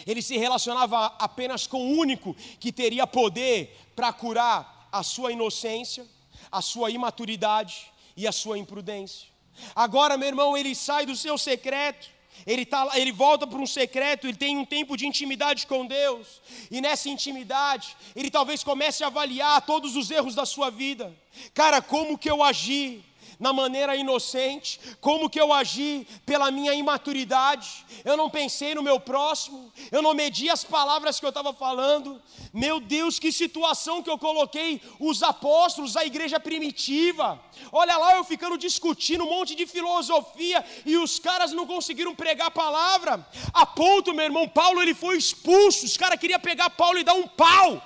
[0.06, 6.06] Ele se relacionava apenas com o único que teria poder para curar a sua inocência,
[6.50, 9.28] a sua imaturidade e a sua imprudência.
[9.74, 12.08] Agora, meu irmão, ele sai do seu secreto
[12.46, 16.40] ele, tá, ele volta para um secreto, ele tem um tempo de intimidade com Deus,
[16.70, 21.14] e nessa intimidade, ele talvez comece a avaliar todos os erros da sua vida.
[21.54, 23.04] Cara, como que eu agi?
[23.38, 28.98] Na maneira inocente, como que eu agi pela minha imaturidade, eu não pensei no meu
[28.98, 32.20] próximo, eu não medi as palavras que eu estava falando.
[32.52, 37.40] Meu Deus, que situação que eu coloquei os apóstolos, a igreja primitiva.
[37.70, 42.48] Olha lá, eu ficando discutindo um monte de filosofia e os caras não conseguiram pregar
[42.48, 43.26] a palavra.
[43.52, 45.86] A ponto, meu irmão, Paulo ele foi expulso.
[45.86, 47.82] Os caras queriam pegar Paulo e dar um pau.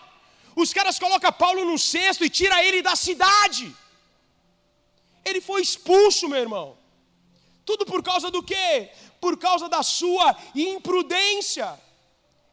[0.55, 3.75] Os caras colocam Paulo no cesto e tira ele da cidade.
[5.25, 6.79] Ele foi expulso, meu irmão.
[7.65, 8.91] Tudo por causa do quê?
[9.21, 11.79] Por causa da sua imprudência.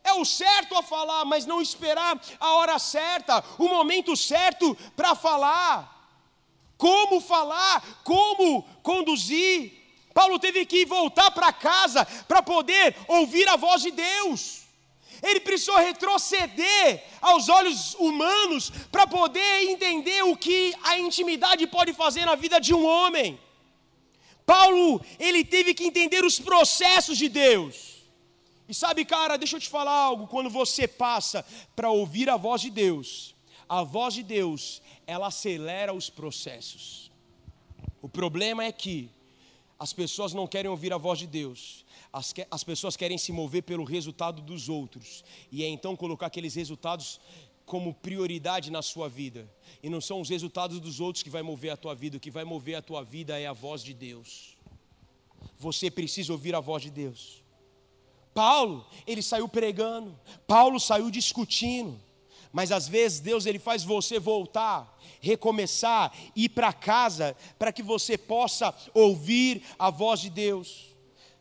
[0.04, 5.16] É o certo a falar, mas não esperar a hora certa, o momento certo para
[5.16, 5.98] falar.
[6.78, 9.78] Como falar, como conduzir.
[10.14, 14.59] Paulo teve que voltar para casa para poder ouvir a voz de Deus.
[15.22, 22.26] Ele precisou retroceder aos olhos humanos para poder entender o que a intimidade pode fazer
[22.26, 23.40] na vida de um homem.
[24.46, 28.00] Paulo, ele teve que entender os processos de Deus.
[28.68, 31.46] E sabe, cara, deixa eu te falar algo, quando você passa
[31.76, 33.36] para ouvir a voz de Deus,
[33.68, 37.12] a voz de Deus, ela acelera os processos.
[38.02, 39.10] O problema é que
[39.80, 43.64] as pessoas não querem ouvir a voz de Deus, as, as pessoas querem se mover
[43.64, 47.20] pelo resultado dos outros, e é então colocar aqueles resultados
[47.66, 49.48] como prioridade na sua vida.
[49.84, 52.32] E não são os resultados dos outros que vai mover a tua vida, o que
[52.32, 54.58] vai mover a tua vida é a voz de Deus.
[55.58, 57.44] Você precisa ouvir a voz de Deus.
[58.34, 62.00] Paulo, ele saiu pregando, Paulo saiu discutindo,
[62.52, 68.18] mas às vezes Deus ele faz você voltar, recomeçar, ir para casa, para que você
[68.18, 70.89] possa ouvir a voz de Deus.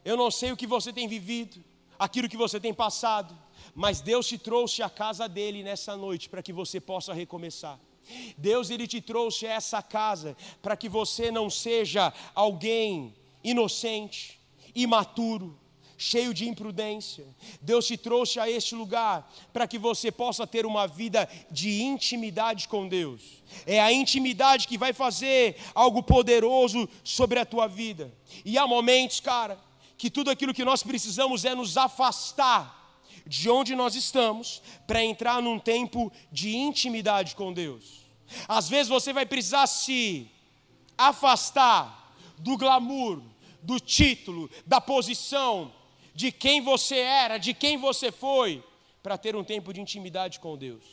[0.05, 1.63] Eu não sei o que você tem vivido,
[1.99, 3.37] aquilo que você tem passado,
[3.75, 7.79] mas Deus te trouxe à casa dele nessa noite para que você possa recomeçar.
[8.37, 14.41] Deus ele te trouxe a essa casa para que você não seja alguém inocente,
[14.75, 15.59] imaturo,
[15.99, 17.27] cheio de imprudência.
[17.61, 22.69] Deus te trouxe a este lugar para que você possa ter uma vida de intimidade
[22.69, 23.43] com Deus.
[23.67, 28.13] É a intimidade que vai fazer algo poderoso sobre a tua vida.
[28.45, 29.59] E há momentos, cara,
[29.99, 32.77] que tudo aquilo que nós precisamos é nos afastar
[33.27, 38.07] de onde nós estamos para entrar num tempo de intimidade com Deus.
[38.47, 40.31] Às vezes você vai precisar se
[40.97, 43.21] afastar do glamour,
[43.61, 45.75] do título, da posição,
[46.15, 48.63] de quem você era, de quem você foi,
[49.03, 50.85] para ter um tempo de intimidade com Deus.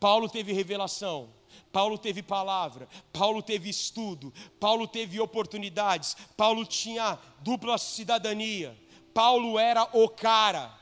[0.00, 1.28] Paulo teve revelação,
[1.72, 8.76] Paulo teve palavra, Paulo teve estudo, Paulo teve oportunidades, Paulo tinha dupla cidadania,
[9.14, 10.72] Paulo era o cara,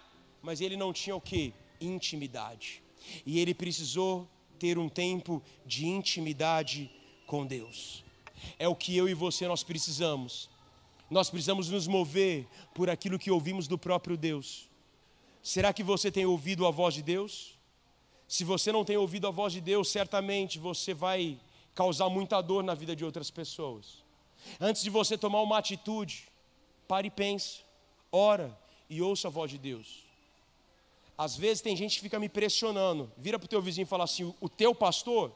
[0.43, 1.53] mas ele não tinha o que?
[1.81, 2.83] Intimidade.
[3.25, 6.91] E ele precisou ter um tempo de intimidade
[7.27, 8.05] com Deus.
[8.59, 10.51] É o que eu e você nós precisamos
[11.11, 14.71] nós precisamos nos mover por aquilo que ouvimos do próprio Deus.
[15.43, 17.59] Será que você tem ouvido a voz de Deus?
[18.31, 21.37] Se você não tem ouvido a voz de Deus, certamente você vai
[21.75, 24.05] causar muita dor na vida de outras pessoas.
[24.61, 26.29] Antes de você tomar uma atitude,
[26.87, 27.65] pare e pense,
[28.13, 28.57] ora
[28.89, 30.05] e ouça a voz de Deus.
[31.19, 33.11] Às vezes tem gente que fica me pressionando.
[33.17, 35.33] Vira para o teu vizinho e fala assim: o teu pastor,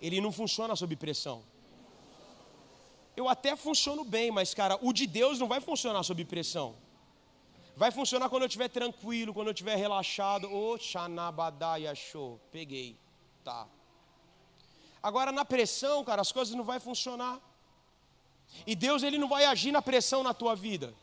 [0.00, 1.42] ele não funciona sob pressão
[3.16, 6.76] eu até funciono bem, mas, cara, o de Deus não vai funcionar sob pressão.
[7.76, 10.50] Vai funcionar quando eu estiver tranquilo, quando eu estiver relaxado.
[10.50, 12.40] Ô, Xanabadaya show.
[12.50, 12.98] Peguei.
[13.44, 13.68] Tá.
[15.02, 17.38] Agora, na pressão, cara, as coisas não vão funcionar.
[18.66, 20.94] E Deus, Ele não vai agir na pressão na tua vida.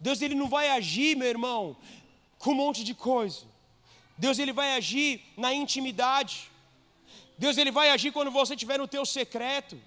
[0.00, 1.76] Deus, Ele não vai agir, meu irmão,
[2.40, 3.46] com um monte de coisa.
[4.18, 6.50] Deus, Ele vai agir na intimidade.
[7.38, 9.80] Deus, Ele vai agir quando você estiver no teu secreto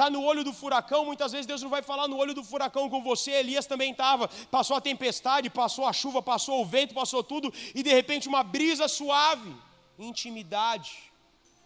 [0.00, 2.88] está no olho do furacão, muitas vezes Deus não vai falar no olho do furacão
[2.88, 3.32] com você.
[3.32, 7.82] Elias também estava, passou a tempestade, passou a chuva, passou o vento, passou tudo, e
[7.82, 9.54] de repente uma brisa suave,
[9.98, 10.96] intimidade.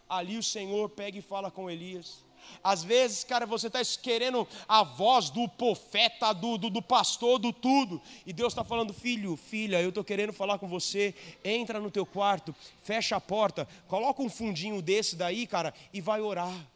[0.09, 2.25] Ali o Senhor pega e fala com Elias.
[2.63, 7.53] Às vezes, cara, você está querendo a voz do profeta, do, do, do pastor, do
[7.53, 11.15] tudo, e Deus está falando, filho, filha, eu estou querendo falar com você.
[11.45, 16.21] Entra no teu quarto, fecha a porta, coloca um fundinho desse daí, cara, e vai
[16.21, 16.74] orar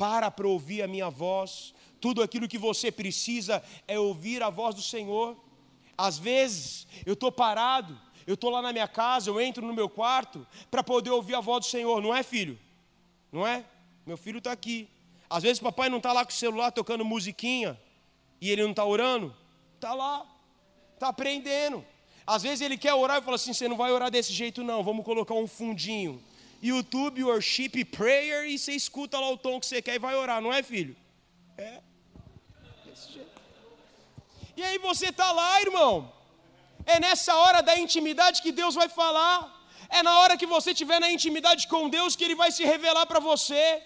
[0.00, 1.74] para para ouvir a minha voz.
[2.00, 5.36] Tudo aquilo que você precisa é ouvir a voz do Senhor.
[5.96, 9.90] Às vezes, eu estou parado, eu estou lá na minha casa, eu entro no meu
[9.90, 12.58] quarto para poder ouvir a voz do Senhor, não é, filho?
[13.30, 13.62] Não é?
[14.06, 14.88] Meu filho está aqui.
[15.28, 17.78] Às vezes, papai não está lá com o celular tocando musiquinha
[18.40, 19.36] e ele não está orando.
[19.74, 20.26] Está lá,
[20.94, 21.84] está aprendendo.
[22.26, 24.82] Às vezes ele quer orar e fala assim: você não vai orar desse jeito, não,
[24.82, 26.22] vamos colocar um fundinho.
[26.62, 30.40] YouTube Worship Prayer e você escuta lá o tom que você quer e vai orar,
[30.40, 30.96] não é, filho?
[31.56, 31.80] É.
[32.84, 33.30] Desse jeito.
[34.56, 36.12] E aí você está lá, irmão.
[36.84, 39.58] É nessa hora da intimidade que Deus vai falar.
[39.88, 43.06] É na hora que você estiver na intimidade com Deus que Ele vai se revelar
[43.06, 43.82] para você.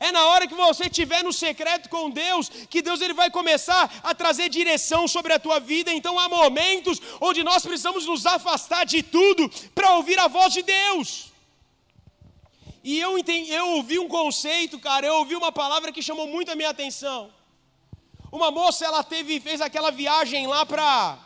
[0.00, 4.00] É na hora que você estiver no secreto com Deus que Deus ele vai começar
[4.02, 5.92] a trazer direção sobre a tua vida.
[5.92, 10.62] Então há momentos onde nós precisamos nos afastar de tudo para ouvir a voz de
[10.62, 11.32] Deus.
[12.88, 16.50] E eu, entendi, eu ouvi um conceito, cara, eu ouvi uma palavra que chamou muito
[16.50, 17.30] a minha atenção.
[18.32, 21.18] Uma moça, ela teve, fez aquela viagem lá para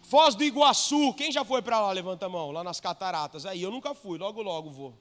[0.00, 1.12] Foz do Iguaçu.
[1.14, 1.90] Quem já foi para lá?
[1.90, 3.44] Levanta a mão, lá nas cataratas.
[3.46, 4.94] Aí, eu nunca fui, logo, logo vou.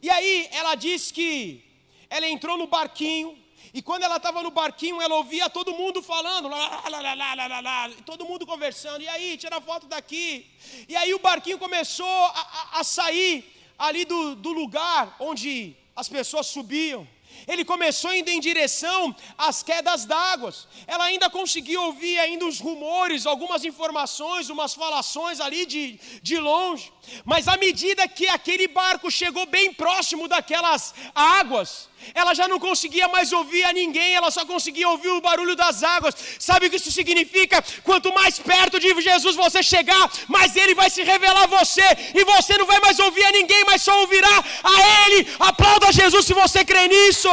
[0.00, 1.62] E aí, ela disse que
[2.08, 3.38] ela entrou no barquinho,
[3.74, 7.90] e quando ela estava no barquinho, ela ouvia todo mundo falando, lá, lá, lá, lá,
[8.06, 9.02] todo mundo conversando.
[9.02, 10.50] E aí, tira foto daqui.
[10.88, 16.08] E aí o barquinho começou a, a, a sair ali do, do lugar onde as
[16.08, 17.06] pessoas subiam.
[17.46, 20.52] Ele começou indo em direção às quedas d'água.
[20.86, 26.92] Ela ainda conseguia ouvir ainda os rumores, algumas informações, umas falações ali de, de longe.
[27.24, 33.08] Mas à medida que aquele barco chegou bem próximo daquelas águas, ela já não conseguia
[33.08, 36.14] mais ouvir a ninguém, ela só conseguia ouvir o barulho das águas.
[36.38, 37.64] Sabe o que isso significa?
[37.82, 42.24] Quanto mais perto de Jesus você chegar, mais ele vai se revelar a você, e
[42.24, 45.28] você não vai mais ouvir a ninguém, mas só ouvirá a ele.
[45.38, 47.28] Aplauda Jesus se você crê nisso.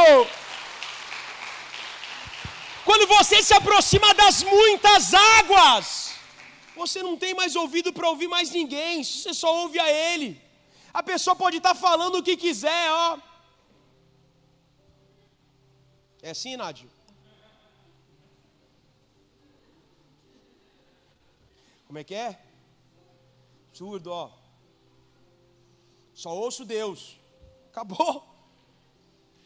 [2.84, 6.03] Quando você se aproxima das muitas águas,
[6.76, 10.40] você não tem mais ouvido para ouvir mais ninguém, você só ouve a ele.
[10.92, 13.18] A pessoa pode estar falando o que quiser, ó.
[16.22, 16.90] É assim, Nádio?
[21.86, 22.40] Como é que é?
[23.72, 24.30] Surdo, ó.
[26.12, 27.20] Só ouço Deus.
[27.70, 28.34] Acabou.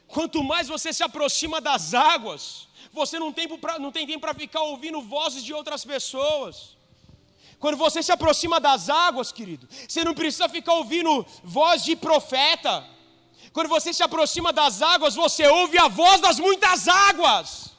[0.07, 3.47] Quanto mais você se aproxima das águas, você não tem,
[3.79, 6.78] não tem tempo para ficar ouvindo vozes de outras pessoas.
[7.59, 12.87] Quando você se aproxima das águas, querido, você não precisa ficar ouvindo voz de profeta.
[13.53, 17.73] Quando você se aproxima das águas, você ouve a voz das muitas águas.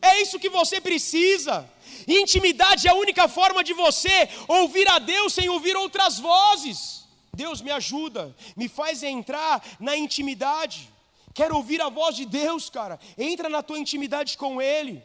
[0.00, 1.68] É isso que você precisa.
[2.06, 7.04] Intimidade é a única forma de você ouvir a Deus sem ouvir outras vozes.
[7.32, 10.88] Deus me ajuda, me faz entrar na intimidade.
[11.32, 13.00] Quero ouvir a voz de Deus, cara.
[13.18, 15.02] Entra na tua intimidade com Ele.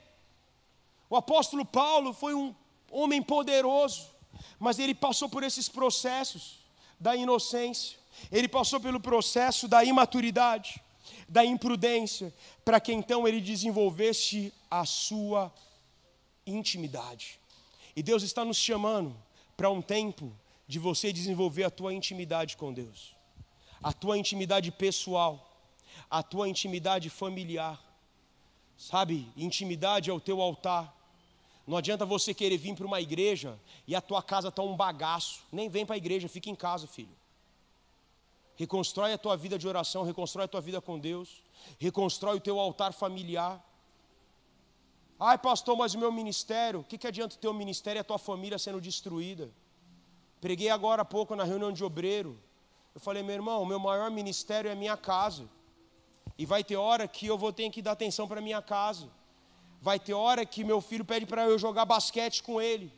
[1.09, 2.53] O apóstolo Paulo foi um
[2.91, 4.07] homem poderoso,
[4.59, 6.59] mas ele passou por esses processos
[6.99, 7.99] da inocência
[8.31, 10.81] ele passou pelo processo da imaturidade,
[11.27, 12.33] da imprudência,
[12.65, 15.53] para que então ele desenvolvesse a sua
[16.45, 17.39] intimidade.
[17.95, 19.15] E Deus está nos chamando
[19.55, 20.35] para um tempo
[20.67, 23.15] de você desenvolver a tua intimidade com Deus,
[23.81, 25.45] a tua intimidade pessoal,
[26.09, 27.83] a tua intimidade familiar.
[28.77, 30.95] Sabe, intimidade é o teu altar.
[31.69, 35.43] Não adianta você querer vir para uma igreja e a tua casa está um bagaço.
[35.51, 37.15] Nem vem para a igreja, fica em casa, filho.
[38.55, 41.43] Reconstrói a tua vida de oração, reconstrói a tua vida com Deus,
[41.77, 43.63] reconstrói o teu altar familiar.
[45.19, 48.03] Ai, pastor, mas o meu ministério, o que, que adianta o teu ministério e a
[48.03, 49.51] tua família sendo destruída?
[50.41, 52.35] Preguei agora há pouco na reunião de obreiro.
[52.95, 55.47] Eu falei, meu irmão, o meu maior ministério é minha casa.
[56.35, 59.18] E vai ter hora que eu vou ter que dar atenção para minha casa.
[59.81, 62.91] Vai ter hora que meu filho pede para eu jogar basquete com ele.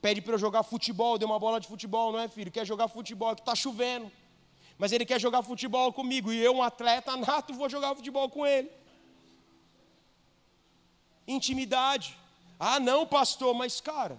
[0.00, 2.50] Pede para eu jogar futebol, deu uma bola de futebol, não é, filho?
[2.50, 4.10] Quer jogar futebol, que está chovendo
[4.78, 8.46] mas ele quer jogar futebol comigo, e eu, um atleta nato, vou jogar futebol com
[8.46, 8.70] ele.
[11.26, 12.16] Intimidade.
[12.60, 14.16] Ah, não, pastor, mas cara,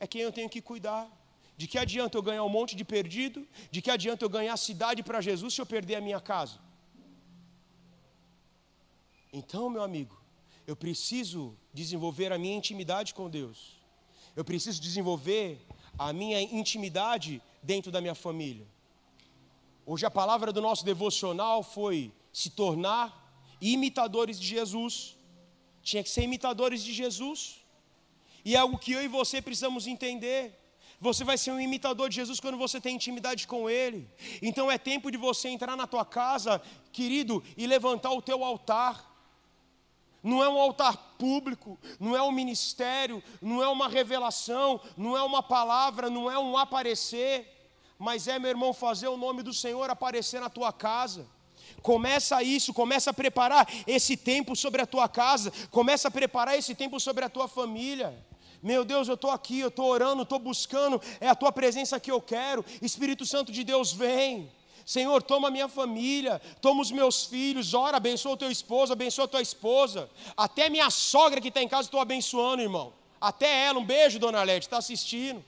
[0.00, 1.06] é quem eu tenho que cuidar.
[1.56, 3.46] De que adianta eu ganhar um monte de perdido?
[3.70, 6.58] De que adianta eu ganhar a cidade para Jesus se eu perder a minha casa?
[9.32, 10.16] Então, meu amigo,
[10.66, 13.76] eu preciso desenvolver a minha intimidade com Deus.
[14.34, 15.60] Eu preciso desenvolver
[15.98, 18.66] a minha intimidade dentro da minha família.
[19.86, 23.22] Hoje a palavra do nosso devocional foi se tornar
[23.60, 25.16] imitadores de Jesus.
[25.82, 27.64] Tinha que ser imitadores de Jesus.
[28.44, 30.58] E é algo que eu e você precisamos entender.
[31.00, 34.08] Você vai ser um imitador de Jesus quando você tem intimidade com Ele.
[34.40, 36.62] Então é tempo de você entrar na tua casa,
[36.92, 39.13] querido, e levantar o teu altar.
[40.24, 45.22] Não é um altar público, não é um ministério, não é uma revelação, não é
[45.22, 47.54] uma palavra, não é um aparecer
[47.98, 51.26] mas é, meu irmão, fazer o nome do Senhor aparecer na tua casa.
[51.80, 56.74] Começa isso, começa a preparar esse tempo sobre a tua casa, começa a preparar esse
[56.74, 58.14] tempo sobre a tua família.
[58.62, 62.10] Meu Deus, eu estou aqui, eu estou orando, estou buscando, é a tua presença que
[62.10, 62.64] eu quero.
[62.80, 64.50] Espírito Santo de Deus, vem.
[64.84, 69.28] Senhor, toma minha família, toma os meus filhos, ora, abençoa o teu esposo, abençoa a
[69.28, 70.10] tua esposa.
[70.36, 72.92] Até minha sogra que está em casa, estou abençoando, irmão.
[73.20, 75.42] Até ela, um beijo, dona Lete, está assistindo.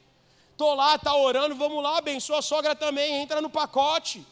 [0.53, 4.26] Estou lá, está orando, vamos lá, abençoa a sogra também, entra no pacote.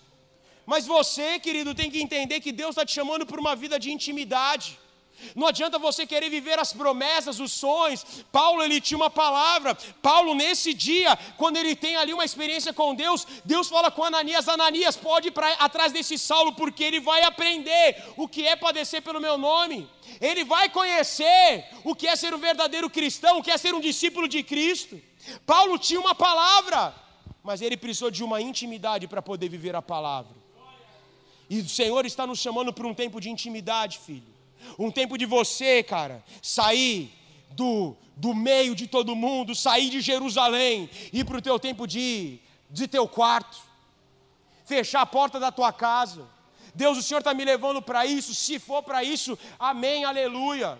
[0.64, 3.92] Mas você, querido, tem que entender que Deus está te chamando por uma vida de
[3.92, 4.78] intimidade.
[5.35, 8.05] Não adianta você querer viver as promessas, os sonhos.
[8.31, 9.75] Paulo ele tinha uma palavra.
[10.03, 14.49] Paulo nesse dia, quando ele tem ali uma experiência com Deus, Deus fala com Ananias:
[14.49, 19.03] Ananias, pode ir pra, atrás desse Saulo, porque ele vai aprender o que é padecer
[19.03, 19.89] pelo meu nome.
[20.21, 23.81] Ele vai conhecer o que é ser um verdadeiro cristão, o que é ser um
[23.81, 25.01] discípulo de Cristo.
[25.47, 26.95] Paulo tinha uma palavra,
[27.43, 30.45] mas ele precisou de uma intimidade para poder viver a palavra.
[31.49, 34.34] E o Senhor está nos chamando para um tempo de intimidade, filho.
[34.79, 37.12] Um tempo de você, cara, sair
[37.51, 42.39] do, do meio de todo mundo, sair de Jerusalém, ir para o teu tempo de,
[42.71, 43.59] de teu quarto,
[44.65, 46.27] fechar a porta da tua casa,
[46.75, 48.35] Deus, o Senhor está me levando para isso.
[48.35, 50.79] Se for para isso, amém, aleluia.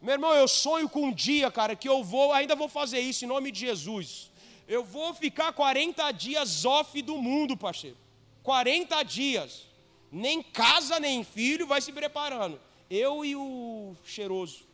[0.00, 3.24] Meu irmão, eu sonho com um dia, cara, que eu vou, ainda vou fazer isso
[3.24, 4.30] em nome de Jesus.
[4.68, 7.96] Eu vou ficar 40 dias off do mundo, parceiro.
[8.44, 9.66] 40 dias.
[10.10, 12.60] Nem casa, nem filho, vai se preparando.
[12.90, 14.66] Eu e o cheiroso.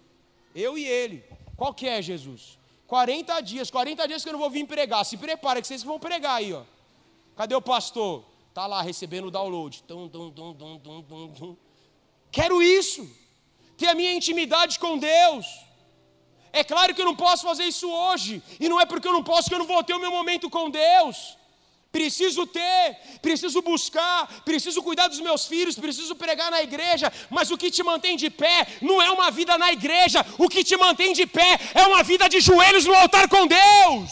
[0.55, 1.24] Eu e ele.
[1.57, 2.59] Qual que é, Jesus?
[2.87, 5.05] 40 dias, 40 dias que eu não vou vir pregar.
[5.05, 6.62] Se prepara que vocês vão pregar aí, ó.
[7.37, 8.24] Cadê o pastor?
[8.53, 9.82] Tá lá recebendo o download.
[9.82, 11.57] Tum, tum, tum, tum, tum, tum, tum.
[12.30, 13.09] Quero isso.
[13.76, 15.47] Ter a minha intimidade com Deus.
[16.53, 18.41] É claro que eu não posso fazer isso hoje.
[18.61, 20.49] E não é porque eu não posso que eu não vou ter o meu momento
[20.49, 21.37] com Deus
[21.95, 27.57] preciso ter, preciso buscar, preciso cuidar dos meus filhos, preciso pregar na igreja, mas o
[27.57, 31.13] que te mantém de pé não é uma vida na igreja, o que te mantém
[31.13, 34.11] de pé é uma vida de joelhos no altar com Deus.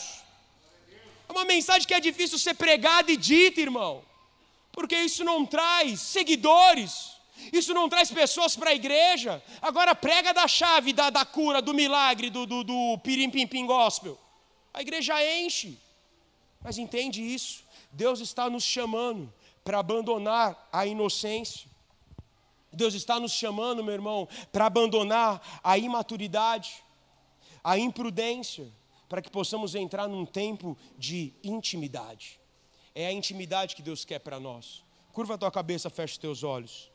[1.28, 4.04] É uma mensagem que é difícil ser pregada e dita, irmão,
[4.70, 7.10] porque isso não traz seguidores.
[7.52, 9.42] Isso não traz pessoas para a igreja.
[9.60, 13.66] Agora prega da chave, da, da cura, do milagre, do, do, do pirim pim pim
[13.66, 14.16] gospel.
[14.72, 15.76] A igreja enche.
[16.62, 17.61] Mas entende isso.
[17.92, 19.32] Deus está nos chamando
[19.62, 21.70] para abandonar a inocência.
[22.72, 26.82] Deus está nos chamando, meu irmão, para abandonar a imaturidade,
[27.62, 28.72] a imprudência,
[29.08, 32.40] para que possamos entrar num tempo de intimidade.
[32.94, 34.82] É a intimidade que Deus quer para nós.
[35.12, 36.91] Curva a tua cabeça, fecha os teus olhos.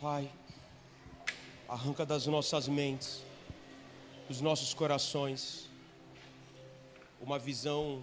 [0.00, 0.28] Pai,
[1.68, 3.22] arranca das nossas mentes,
[4.26, 5.70] dos nossos corações,
[7.20, 8.02] uma visão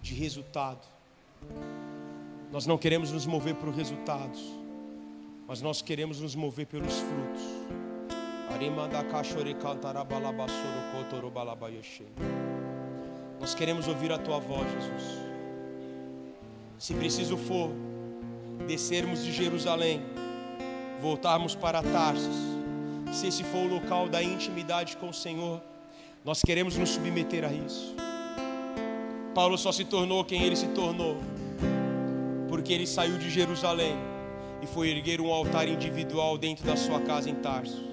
[0.00, 0.91] de resultado
[2.52, 4.42] nós não queremos nos mover por resultados,
[5.48, 7.42] mas nós queremos nos mover pelos frutos.
[13.40, 15.18] Nós queremos ouvir a tua voz, Jesus.
[16.78, 17.70] Se preciso for,
[18.66, 20.02] descermos de Jerusalém,
[21.00, 22.36] voltarmos para Tarsis,
[23.12, 25.60] se esse for o local da intimidade com o Senhor,
[26.22, 27.94] nós queremos nos submeter a isso.
[29.34, 31.16] Paulo só se tornou quem ele se tornou
[32.72, 33.94] porque ele saiu de Jerusalém
[34.62, 37.84] e foi erguer um altar individual dentro da sua casa em Tarso.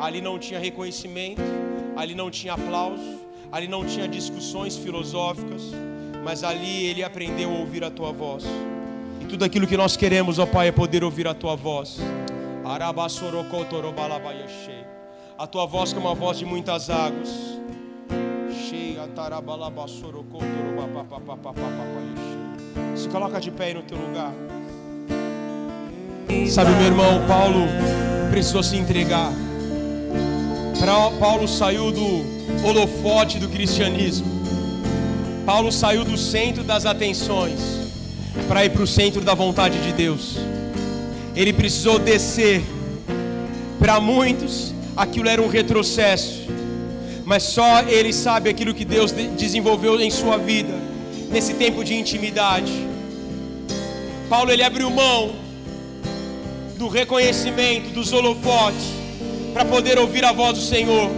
[0.00, 1.40] Ali não tinha reconhecimento,
[1.96, 3.20] ali não tinha aplauso,
[3.52, 5.62] ali não tinha discussões filosóficas,
[6.24, 8.44] mas ali ele aprendeu a ouvir a tua voz.
[9.20, 11.98] E tudo aquilo que nós queremos, ó Pai, é poder ouvir a tua voz.
[15.38, 17.30] A tua voz que é uma voz de muitas águas.
[18.68, 19.04] Cheia,
[22.98, 24.32] se coloca de pé aí no teu lugar.
[26.48, 27.66] Sabe, meu irmão, Paulo
[28.30, 29.32] precisou se entregar.
[31.20, 34.26] Paulo saiu do holofote do cristianismo.
[35.46, 37.60] Paulo saiu do centro das atenções
[38.48, 40.36] para ir para o centro da vontade de Deus.
[41.36, 42.62] Ele precisou descer.
[43.78, 46.48] Para muitos, aquilo era um retrocesso,
[47.24, 50.88] mas só ele sabe aquilo que Deus desenvolveu em sua vida
[51.30, 52.72] nesse tempo de intimidade.
[54.28, 55.34] Paulo ele abriu mão
[56.76, 58.84] do reconhecimento dos holofotes
[59.52, 61.10] para poder ouvir a voz do Senhor.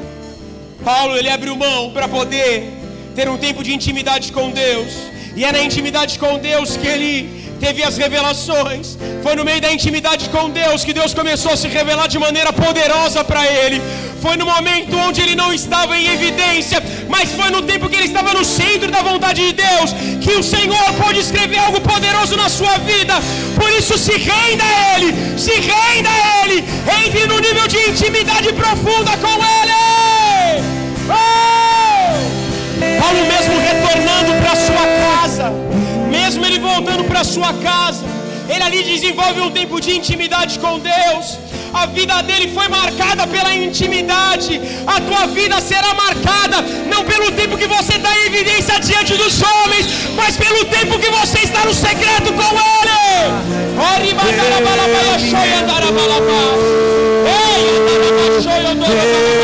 [0.84, 2.68] Paulo ele abriu mão para poder
[3.14, 4.92] ter um tempo de intimidade com Deus.
[5.36, 8.96] E é na intimidade com Deus que ele teve as revelações.
[9.22, 12.52] Foi no meio da intimidade com Deus que Deus começou a se revelar de maneira
[12.52, 13.80] poderosa para ele.
[14.24, 18.08] Foi no momento onde ele não estava em evidência, mas foi no tempo que ele
[18.10, 19.94] estava no centro da vontade de Deus
[20.24, 23.14] que o Senhor pôde escrever algo poderoso na sua vida.
[23.58, 26.58] Por isso, se renda a Ele, se renda a Ele,
[27.02, 29.80] entre no nível de intimidade profunda com Ele.
[31.08, 31.60] Oh!
[33.00, 35.50] Paulo, mesmo retornando para sua casa,
[36.10, 38.04] mesmo ele voltando para sua casa,
[38.48, 41.38] ele ali desenvolve um tempo de intimidade com Deus
[41.72, 47.56] a vida dele foi marcada pela intimidade, a tua vida será marcada não pelo tempo
[47.56, 49.86] que você está em evidência diante dos homens,
[50.16, 52.90] mas pelo tempo que você está no secreto com ele.
[57.26, 59.39] Ei,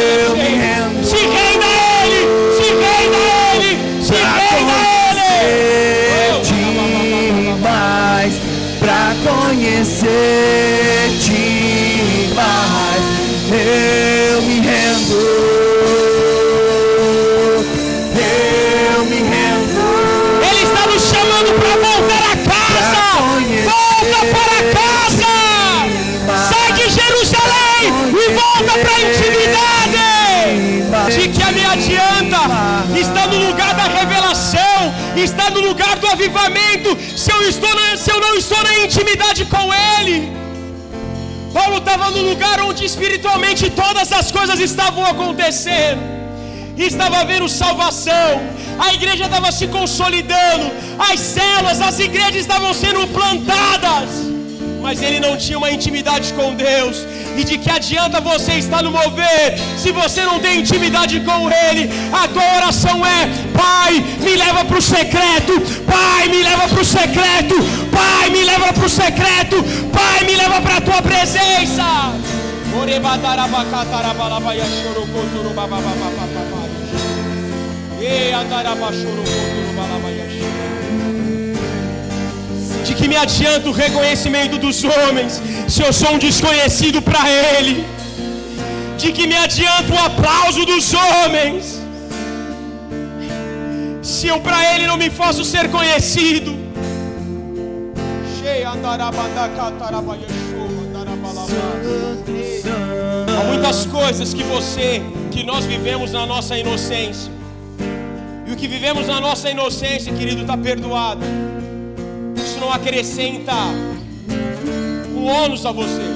[41.67, 46.01] Paulo estava no lugar onde espiritualmente todas as coisas estavam acontecendo.
[46.77, 48.41] Estava havendo salvação,
[48.79, 54.11] a igreja estava se consolidando, as celas, as igrejas estavam sendo plantadas,
[54.87, 57.05] mas ele não tinha uma intimidade com Deus.
[57.37, 61.91] E de que adianta você estar no mover se você não tem intimidade com Ele?
[62.13, 65.55] A tua oração é: Pai, me leva para o secreto.
[65.85, 67.57] Pai, me leva para o secreto.
[67.91, 69.57] Pai, me leva para o secreto.
[69.93, 72.13] Pai, me leva para a tua presença.
[80.29, 80.36] De
[82.97, 87.85] que me adianta o reconhecimento dos homens se eu sou um desconhecido para Ele?
[88.99, 91.81] De que me adianta o aplauso dos homens
[94.03, 96.51] se eu para Ele não me faço ser conhecido?
[103.39, 107.31] Há muitas coisas que você, que nós vivemos na nossa inocência.
[108.47, 111.25] E o que vivemos na nossa inocência, querido, está perdoado.
[112.57, 113.53] Isso não acrescenta
[115.15, 116.07] um ônus a você.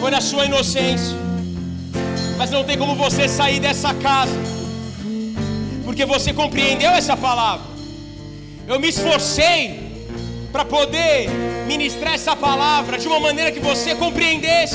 [0.00, 1.16] Foi na sua inocência.
[2.36, 4.34] Mas não tem como você sair dessa casa.
[5.84, 7.64] Porque você compreendeu essa palavra.
[8.66, 9.78] Eu me esforcei
[10.50, 11.30] para poder
[11.68, 14.74] ministrar essa palavra de uma maneira que você compreendesse.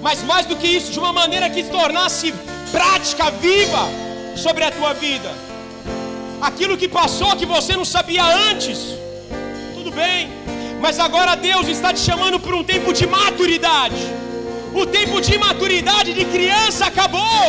[0.00, 2.32] Mas mais do que isso, de uma maneira que se tornasse
[2.70, 3.88] prática, viva
[4.36, 5.47] sobre a tua vida.
[6.40, 8.78] Aquilo que passou que você não sabia antes,
[9.74, 10.30] tudo bem,
[10.80, 14.02] mas agora Deus está te chamando para um tempo de maturidade.
[14.72, 17.44] O tempo de maturidade de criança acabou.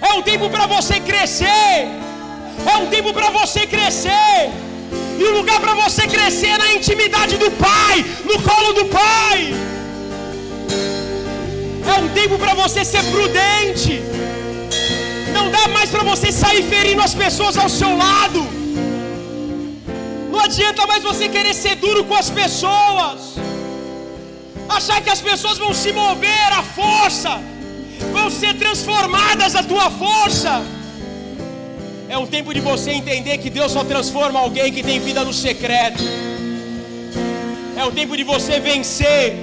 [0.00, 1.88] É um tempo para você crescer.
[2.72, 4.50] É um tempo para você crescer.
[5.18, 9.54] E o lugar para você crescer é na intimidade do Pai, no colo do Pai.
[11.86, 14.02] É um tempo para você ser prudente.
[15.88, 18.40] Mais para você sair ferindo as pessoas ao seu lado.
[20.30, 23.20] Não adianta mais você querer ser duro com as pessoas.
[24.68, 27.40] Achar que as pessoas vão se mover à força,
[28.12, 30.62] vão ser transformadas à tua força.
[32.06, 35.32] É um tempo de você entender que Deus só transforma alguém que tem vida no
[35.32, 36.04] secreto.
[37.74, 39.36] É o tempo de você vencer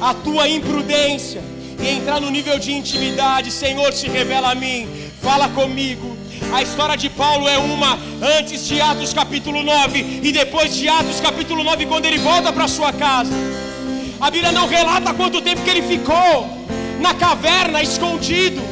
[0.00, 1.40] a tua imprudência
[1.80, 3.52] e entrar no nível de intimidade.
[3.52, 6.16] Senhor, se revela a mim, fala comigo.
[6.54, 7.98] A história de Paulo é uma
[8.38, 12.68] antes de Atos capítulo 9 e depois de Atos capítulo 9, quando ele volta para
[12.68, 13.34] sua casa.
[14.20, 16.32] A Bíblia não relata quanto tempo que ele ficou
[17.00, 18.62] na caverna, escondido.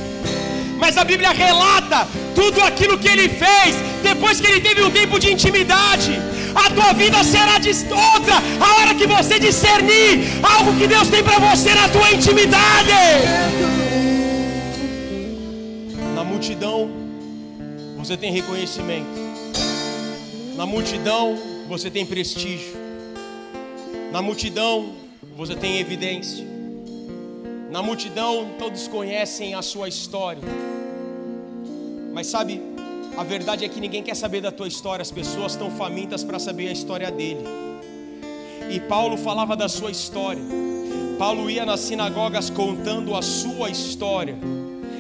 [0.78, 2.06] Mas a Bíblia relata
[2.36, 3.74] tudo aquilo que ele fez
[4.04, 6.12] depois que ele teve um tempo de intimidade.
[6.54, 7.54] A tua vida será
[8.12, 12.92] outra a hora que você discernir algo que Deus tem para você na tua intimidade.
[16.44, 16.90] Multidão
[17.96, 19.08] você tem reconhecimento.
[20.54, 22.74] Na multidão você tem prestígio.
[24.12, 24.92] Na multidão
[25.34, 26.46] você tem evidência.
[27.70, 30.42] Na multidão todos conhecem a sua história.
[32.12, 32.60] Mas sabe,
[33.16, 36.38] a verdade é que ninguém quer saber da tua história, as pessoas estão famintas para
[36.38, 37.42] saber a história dele.
[38.70, 40.42] E Paulo falava da sua história.
[41.18, 44.36] Paulo ia nas sinagogas contando a sua história.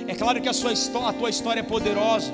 [0.06, 0.72] É claro que a, sua
[1.08, 2.32] a tua história é poderosa.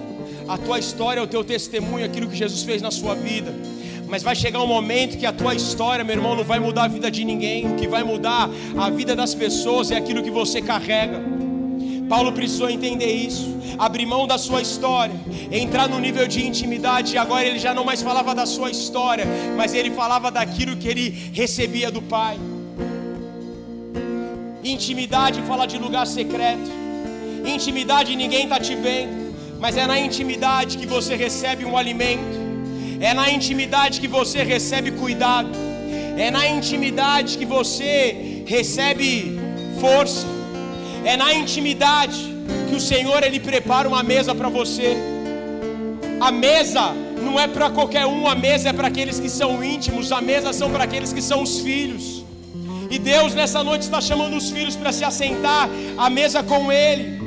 [0.49, 3.55] A tua história é o teu testemunho, aquilo que Jesus fez na sua vida.
[4.09, 6.89] Mas vai chegar um momento que a tua história, meu irmão, não vai mudar a
[6.89, 7.73] vida de ninguém.
[7.73, 11.23] O que vai mudar a vida das pessoas é aquilo que você carrega.
[12.09, 15.15] Paulo precisou entender isso, abrir mão da sua história,
[15.53, 17.15] entrar no nível de intimidade.
[17.15, 19.25] E agora ele já não mais falava da sua história,
[19.57, 22.37] mas ele falava daquilo que ele recebia do Pai.
[24.65, 26.81] Intimidade fala de lugar secreto.
[27.45, 32.39] Intimidade ninguém está te vendo, mas é na intimidade que você recebe um alimento.
[33.01, 35.51] É na intimidade que você recebe cuidado.
[36.17, 39.39] É na intimidade que você recebe
[39.81, 40.27] força.
[41.05, 42.37] É na intimidade
[42.69, 44.97] que o Senhor ele prepara uma mesa para você.
[46.21, 50.11] A mesa Não é para qualquer um, a mesa é para aqueles que são íntimos,
[50.11, 52.25] a mesa são para aqueles que são os filhos.
[52.91, 55.69] E Deus nessa noite está chamando os filhos para se assentar
[55.99, 57.20] à mesa com Ele.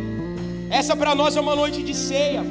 [0.80, 2.44] Essa para nós é uma noite de ceia.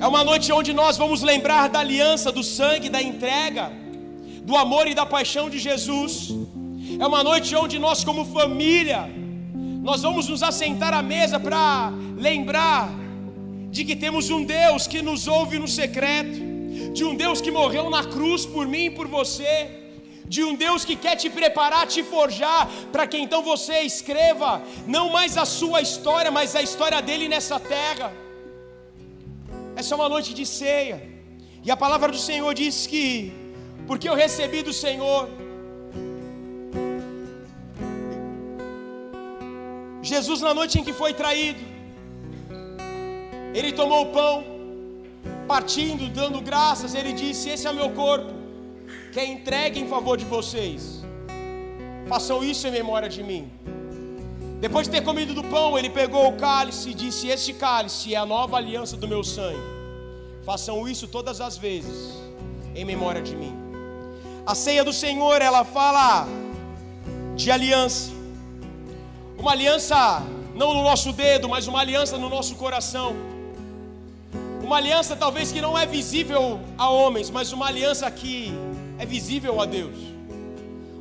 [0.00, 3.72] É uma noite onde nós vamos lembrar da aliança, do sangue, da entrega,
[4.48, 6.12] do amor e da paixão de Jesus.
[7.00, 9.10] É uma noite onde nós, como família,
[9.82, 12.88] nós vamos nos assentar à mesa para lembrar
[13.72, 16.38] de que temos um Deus que nos ouve no secreto,
[16.92, 19.83] de um Deus que morreu na cruz por mim e por você
[20.26, 25.10] de um Deus que quer te preparar, te forjar, para que então você escreva não
[25.10, 28.12] mais a sua história, mas a história dele nessa terra.
[29.76, 31.02] Essa é uma noite de ceia,
[31.62, 33.32] e a palavra do Senhor diz que,
[33.86, 35.28] porque eu recebi do Senhor,
[40.02, 41.60] Jesus, na noite em que foi traído,
[43.54, 44.44] ele tomou o pão,
[45.46, 48.43] partindo, dando graças, ele disse: Esse é meu corpo
[49.14, 51.04] que é entregue em favor de vocês.
[52.08, 53.44] Façam isso em memória de mim.
[54.60, 58.16] Depois de ter comido do pão, ele pegou o cálice e disse: Este cálice é
[58.16, 59.62] a nova aliança do meu sangue.
[60.44, 62.12] Façam isso todas as vezes
[62.74, 63.54] em memória de mim.
[64.44, 66.26] A ceia do Senhor, ela fala
[67.36, 68.10] de aliança.
[69.38, 69.96] Uma aliança
[70.56, 73.14] não no nosso dedo, mas uma aliança no nosso coração.
[74.60, 78.52] Uma aliança talvez que não é visível a homens, mas uma aliança que
[78.98, 79.96] é visível a Deus.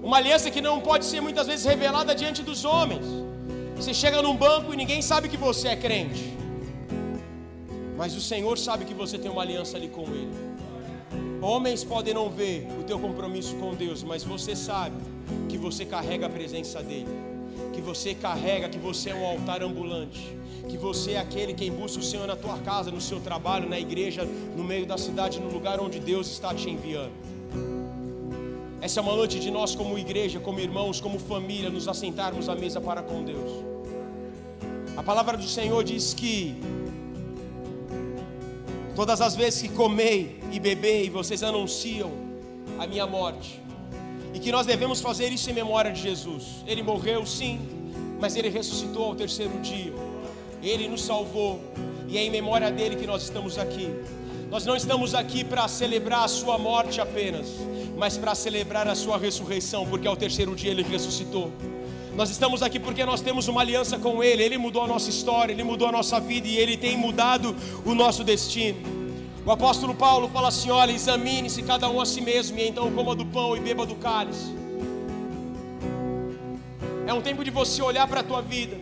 [0.01, 3.05] Uma aliança que não pode ser muitas vezes revelada diante dos homens.
[3.75, 6.33] Você chega num banco e ninguém sabe que você é crente.
[7.97, 10.31] Mas o Senhor sabe que você tem uma aliança ali com Ele.
[11.41, 14.95] Homens podem não ver o teu compromisso com Deus, mas você sabe
[15.49, 17.07] que você carrega a presença dEle.
[17.71, 20.35] Que você carrega, que você é um altar ambulante.
[20.69, 23.79] Que você é aquele quem busca o Senhor na tua casa, no seu trabalho, na
[23.79, 24.25] igreja,
[24.55, 27.11] no meio da cidade, no lugar onde Deus está te enviando.
[28.83, 32.53] Essa é uma noite de nós, como igreja, como irmãos, como família, nos assentarmos à
[32.53, 33.49] mesa para com Deus.
[34.97, 36.57] A palavra do Senhor diz que
[38.93, 42.11] todas as vezes que comei e bebei, vocês anunciam
[42.77, 43.61] a minha morte.
[44.33, 46.43] E que nós devemos fazer isso em memória de Jesus.
[46.67, 47.61] Ele morreu, sim,
[48.19, 49.93] mas ele ressuscitou ao terceiro dia.
[50.61, 51.61] Ele nos salvou.
[52.05, 53.89] E é em memória dele que nós estamos aqui.
[54.51, 57.47] Nós não estamos aqui para celebrar a sua morte apenas,
[58.03, 61.53] mas para celebrar a sua ressurreição, porque ao terceiro dia ele ressuscitou.
[62.17, 65.53] Nós estamos aqui porque nós temos uma aliança com Ele, Ele mudou a nossa história,
[65.53, 67.55] Ele mudou a nossa vida e Ele tem mudado
[67.85, 68.77] o nosso destino.
[69.45, 73.15] O apóstolo Paulo fala assim: olha, examine-se cada um a si mesmo, e então coma
[73.15, 74.53] do pão e beba do cálice.
[77.07, 78.77] É um tempo de você olhar para a tua vida,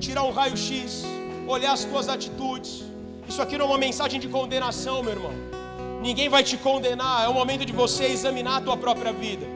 [0.00, 1.04] tirar um raio-x,
[1.46, 2.82] olhar as tuas atitudes.
[3.28, 5.59] Isso aqui não é uma mensagem de condenação, meu irmão.
[6.00, 9.46] Ninguém vai te condenar, é o momento de você examinar a tua própria vida.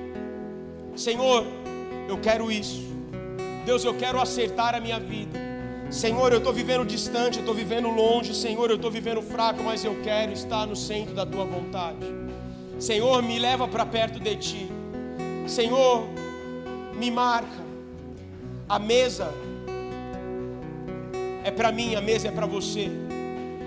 [0.95, 1.45] Senhor,
[2.09, 2.83] eu quero isso.
[3.65, 5.39] Deus, eu quero acertar a minha vida.
[5.91, 8.35] Senhor, eu estou vivendo distante, eu estou vivendo longe.
[8.35, 12.05] Senhor, eu estou vivendo fraco, mas eu quero estar no centro da tua vontade.
[12.79, 14.69] Senhor, me leva para perto de ti.
[15.47, 16.07] Senhor,
[16.95, 17.65] me marca.
[18.69, 19.33] A mesa
[21.43, 22.91] é para mim, a mesa é para você.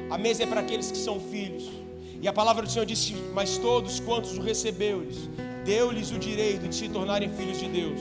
[0.09, 1.76] A mesa é para aqueles que são filhos.
[2.21, 5.29] E a palavra do Senhor disse: Mas todos quantos o recebeu-lhes,
[5.65, 7.99] deu-lhes o direito de se tornarem filhos de Deus.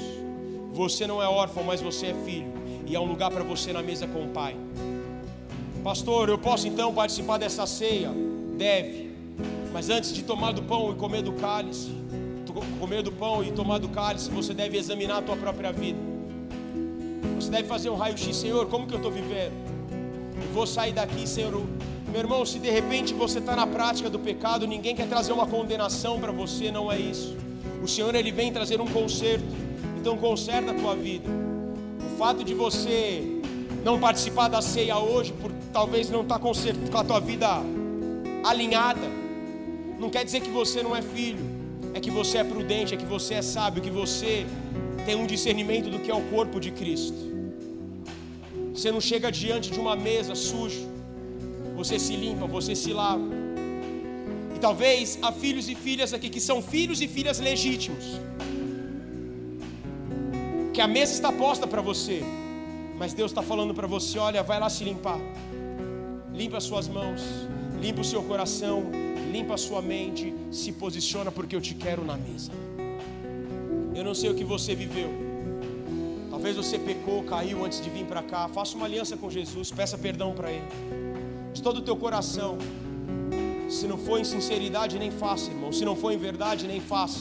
[0.72, 2.52] Você não é órfão, mas você é filho.
[2.86, 4.56] E há um lugar para você na mesa com o Pai.
[5.82, 8.10] Pastor, eu posso então participar dessa ceia?
[8.56, 9.10] Deve.
[9.72, 11.90] Mas antes de tomar do pão e comer do cálice,
[12.78, 15.98] comer do pão e tomar do cálice, você deve examinar a tua própria vida.
[17.36, 19.52] Você deve fazer um raio-x, Senhor, como que eu estou vivendo?
[20.42, 21.62] Eu vou sair daqui, Senhor,
[22.16, 25.46] meu irmão, se de repente você está na prática do pecado, ninguém quer trazer uma
[25.46, 27.36] condenação para você, não é isso.
[27.82, 29.44] O Senhor ele vem trazer um conserto.
[30.00, 31.28] Então conserta a tua vida.
[32.06, 33.22] O fato de você
[33.84, 37.48] não participar da ceia hoje, por talvez não estar tá com a tua vida
[38.42, 39.06] alinhada,
[39.98, 41.44] não quer dizer que você não é filho.
[41.92, 44.46] É que você é prudente, é que você é sábio, que você
[45.04, 47.18] tem um discernimento do que é o corpo de Cristo.
[48.72, 50.95] Você não chega diante de uma mesa sujo
[51.76, 53.28] você se limpa, você se lava.
[54.54, 58.04] E talvez há filhos e filhas aqui que são filhos e filhas legítimos.
[60.72, 62.22] Que a mesa está posta para você,
[62.98, 65.20] mas Deus está falando para você: olha, vai lá se limpar.
[66.32, 67.22] Limpa as suas mãos,
[67.80, 68.84] limpa o seu coração,
[69.30, 72.52] limpa a sua mente, se posiciona porque eu te quero na mesa.
[73.94, 75.10] Eu não sei o que você viveu.
[76.30, 78.46] Talvez você pecou, caiu antes de vir para cá.
[78.48, 81.15] Faça uma aliança com Jesus, peça perdão para Ele
[81.56, 82.58] de todo o teu coração.
[83.68, 85.72] Se não for em sinceridade, nem faça, irmão.
[85.72, 87.20] Se não for em verdade, nem faça.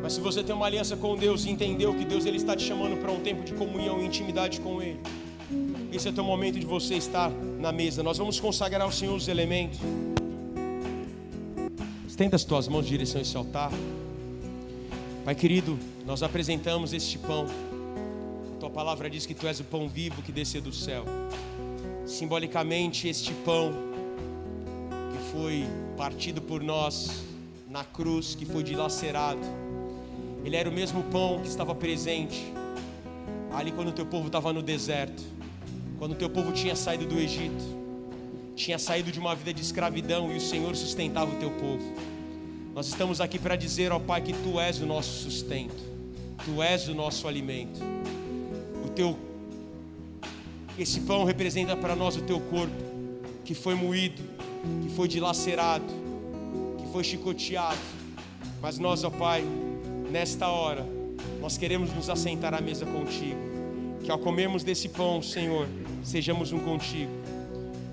[0.00, 2.62] Mas se você tem uma aliança com Deus e entendeu que Deus ele está te
[2.62, 5.00] chamando para um tempo de comunhão e intimidade com Ele,
[5.92, 8.04] esse é o teu momento de você estar na mesa.
[8.04, 9.80] Nós vamos consagrar ao Senhor os elementos.
[12.06, 13.72] Estenda as tuas mãos em direção a esse altar.
[15.24, 17.46] Pai querido, nós apresentamos este pão.
[18.54, 21.04] A tua palavra diz que tu és o pão vivo que desceu do céu.
[22.06, 23.72] Simbolicamente, este pão
[25.12, 25.64] que foi
[25.96, 27.24] partido por nós
[27.68, 29.66] na cruz, que foi dilacerado
[30.46, 32.40] ele era o mesmo pão que estava presente
[33.52, 35.20] ali quando o teu povo estava no deserto,
[35.98, 37.64] quando o teu povo tinha saído do Egito,
[38.54, 41.82] tinha saído de uma vida de escravidão e o Senhor sustentava o teu povo.
[42.72, 45.82] Nós estamos aqui para dizer ao Pai que tu és o nosso sustento,
[46.44, 47.80] tu és o nosso alimento.
[48.84, 49.18] O teu
[50.82, 52.74] esse pão representa para nós o teu corpo,
[53.44, 54.22] que foi moído,
[54.82, 55.84] que foi dilacerado,
[56.78, 57.78] que foi chicoteado.
[58.60, 59.44] Mas nós, ó Pai,
[60.10, 60.86] nesta hora,
[61.40, 63.40] nós queremos nos assentar à mesa contigo.
[64.02, 65.66] Que ao comermos desse pão, Senhor,
[66.02, 67.10] sejamos um contigo.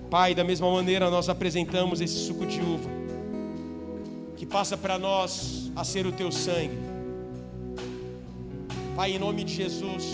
[0.10, 2.90] Pai, da mesma maneira nós apresentamos esse suco de uva,
[4.38, 6.78] que passa para nós a ser o teu sangue.
[8.96, 10.12] Pai, em nome de Jesus,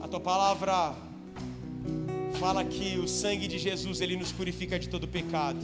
[0.00, 1.07] a tua palavra
[2.38, 5.58] fala que o sangue de Jesus ele nos purifica de todo pecado.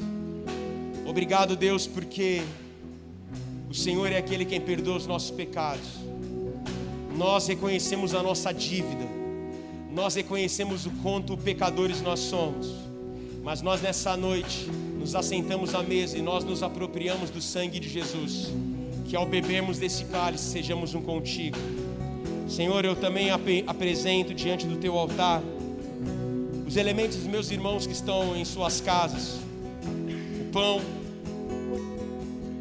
[1.06, 2.42] Obrigado, Deus, porque
[3.70, 5.86] o Senhor é aquele quem perdoa os nossos pecados.
[7.16, 9.06] Nós reconhecemos a nossa dívida.
[9.92, 12.74] Nós reconhecemos o quanto pecadores nós somos.
[13.44, 14.68] Mas nós nessa noite
[14.98, 18.52] nos assentamos à mesa e nós nos apropriamos do sangue de Jesus.
[19.04, 21.56] Que ao bebermos desse cálice sejamos um contigo.
[22.48, 25.40] Senhor, eu também ap apresento diante do teu altar
[26.66, 29.38] os elementos dos meus irmãos que estão em suas casas:
[30.40, 30.80] o pão,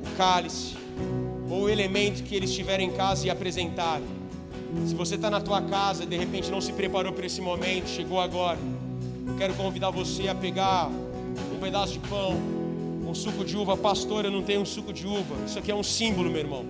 [0.05, 0.75] o cálice,
[1.49, 4.01] ou o elemento que eles tiverem em casa e apresentar.
[4.85, 8.19] Se você está na tua casa de repente não se preparou para esse momento, chegou
[8.19, 8.57] agora,
[9.27, 12.35] eu quero convidar você a pegar um pedaço de pão,
[13.07, 13.77] um suco de uva.
[13.77, 15.35] Pastor, eu não tenho um suco de uva.
[15.45, 16.65] Isso aqui é um símbolo, meu irmão.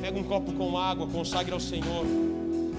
[0.00, 2.06] Pega um copo com água, consagre ao Senhor.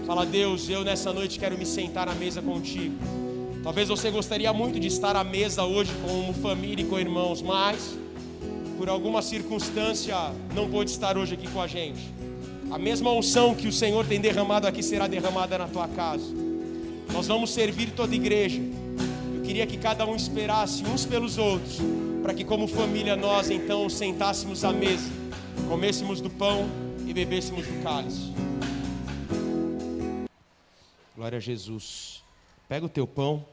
[0.05, 2.95] Fala, Deus, eu nessa noite quero me sentar à mesa contigo.
[3.65, 7.97] Talvez você gostaria muito de estar à mesa hoje como família e com irmãos, mas
[8.77, 10.15] por alguma circunstância
[10.53, 12.13] não pôde estar hoje aqui com a gente,
[12.69, 16.31] a mesma unção que o Senhor tem derramado aqui será derramada na tua casa.
[17.11, 18.61] Nós vamos servir toda a igreja.
[19.35, 21.79] Eu queria que cada um esperasse uns pelos outros,
[22.21, 25.09] para que, como família, nós então sentássemos à mesa,
[25.67, 26.69] comêssemos do pão
[27.07, 28.31] e bebêssemos do cálice.
[31.15, 32.23] Glória a Jesus.
[32.67, 33.45] Pega o teu pão,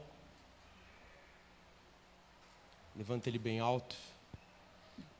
[2.95, 3.95] levanta ele bem alto.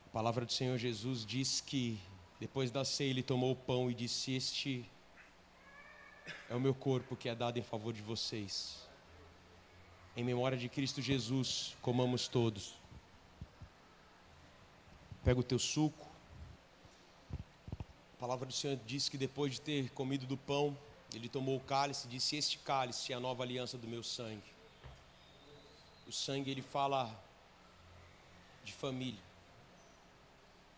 [0.06, 1.98] A palavra do Senhor Jesus diz que
[2.38, 4.88] depois da ceia ele tomou o pão e disse: Este
[6.48, 8.88] é o meu corpo que é dado em favor de vocês.
[10.16, 12.74] Em memória de Cristo Jesus, comamos todos.
[15.24, 16.06] Pega o teu suco.
[17.32, 20.76] A palavra do Senhor diz que depois de ter comido do pão,
[21.12, 24.54] ele tomou o cálice e disse: Este cálice é a nova aliança do meu sangue.
[26.06, 27.23] O sangue ele fala
[28.64, 29.20] de família.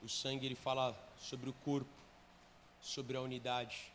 [0.02, 1.90] O sangue ele fala sobre o corpo,
[2.80, 3.92] sobre a unidade.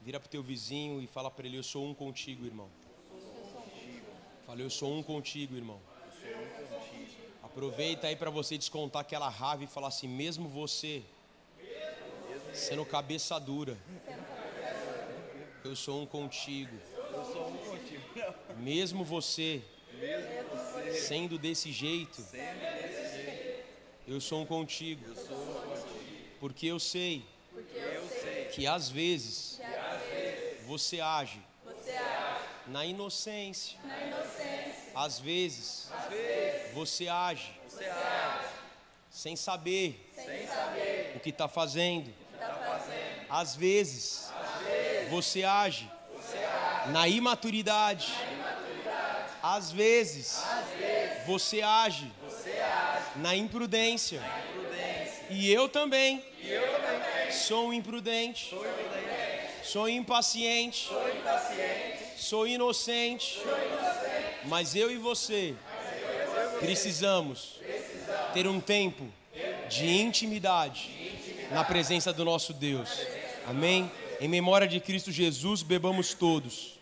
[0.00, 2.68] Vira para o teu vizinho e fala para ele: Eu sou um contigo, irmão.
[4.46, 5.80] Fala, eu sou um contigo, irmão.
[7.42, 11.02] Aproveita aí para você descontar aquela raiva e falar assim: mesmo você
[12.52, 13.76] sendo cabeça dura,
[15.64, 16.76] eu sou um contigo.
[18.58, 19.62] Mesmo você
[20.94, 22.24] sendo desse jeito,
[24.06, 25.04] eu sou um contigo.
[26.38, 27.24] Porque eu sei,
[28.52, 29.60] que às vezes,
[30.66, 31.40] você, age
[32.66, 33.78] na inocência.
[34.94, 35.90] Às vezes,
[36.72, 37.52] você, age
[39.10, 40.12] sem saber,
[41.16, 42.12] o que está fazendo.
[43.28, 44.30] Às vezes,
[45.10, 45.90] você, age
[46.88, 48.12] na imaturidade.
[49.42, 50.42] Às vezes,
[51.26, 52.10] você age
[53.16, 54.20] na imprudência.
[54.20, 55.24] Na imprudência.
[55.30, 56.24] E eu também.
[56.40, 57.32] E eu também.
[57.32, 58.50] Sou imprudente.
[58.50, 59.64] Sou imprudente.
[59.64, 60.88] Sou impaciente.
[60.88, 62.04] Sou impaciente.
[62.16, 63.40] Sou inocente.
[63.42, 64.38] Sou inocente.
[64.44, 65.54] Mas eu e você
[66.60, 67.60] precisamos
[68.32, 69.04] ter um tempo
[69.68, 70.90] de intimidade
[71.50, 72.88] na presença do nosso Deus.
[73.46, 73.90] Amém?
[74.20, 76.75] Em memória de Cristo Jesus, bebamos todos.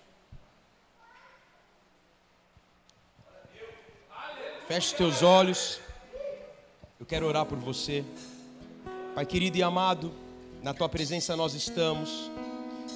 [4.67, 5.79] Feche teus olhos.
[6.99, 8.03] Eu quero orar por você.
[9.15, 10.11] Pai querido e amado,
[10.63, 12.31] na tua presença nós estamos.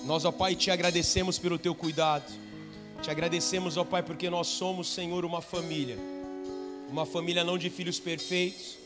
[0.07, 2.25] Nós, ó Pai, te agradecemos pelo teu cuidado.
[3.03, 5.99] Te agradecemos, ó Pai, porque nós somos, Senhor, uma família.
[6.89, 8.79] Uma família não de filhos perfeitos,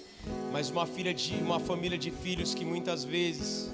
[0.51, 3.71] mas uma filha de uma família de filhos que muitas vezes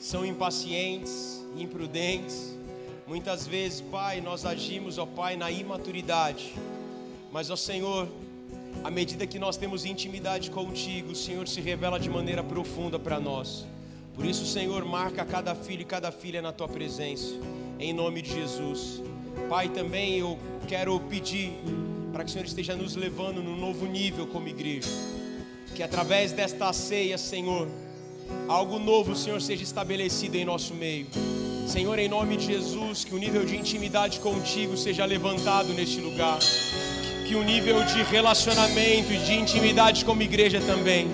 [0.00, 2.56] são impacientes, imprudentes.
[3.06, 6.54] Muitas vezes, Pai, nós agimos, ó Pai, na imaturidade.
[7.30, 8.08] Mas, ó Senhor,
[8.84, 13.18] à medida que nós temos intimidade contigo, o Senhor se revela de maneira profunda para
[13.18, 13.66] nós.
[14.14, 17.34] Por isso, Senhor, marca cada filho e cada filha na tua presença,
[17.78, 19.02] em nome de Jesus.
[19.48, 21.52] Pai, também eu quero pedir
[22.12, 24.88] para que o Senhor esteja nos levando num novo nível como igreja.
[25.74, 27.68] Que através desta ceia, Senhor,
[28.48, 31.06] algo novo, Senhor, seja estabelecido em nosso meio.
[31.68, 36.38] Senhor, em nome de Jesus, que o nível de intimidade contigo seja levantado neste lugar.
[37.28, 41.08] Que o nível de relacionamento e de intimidade como igreja também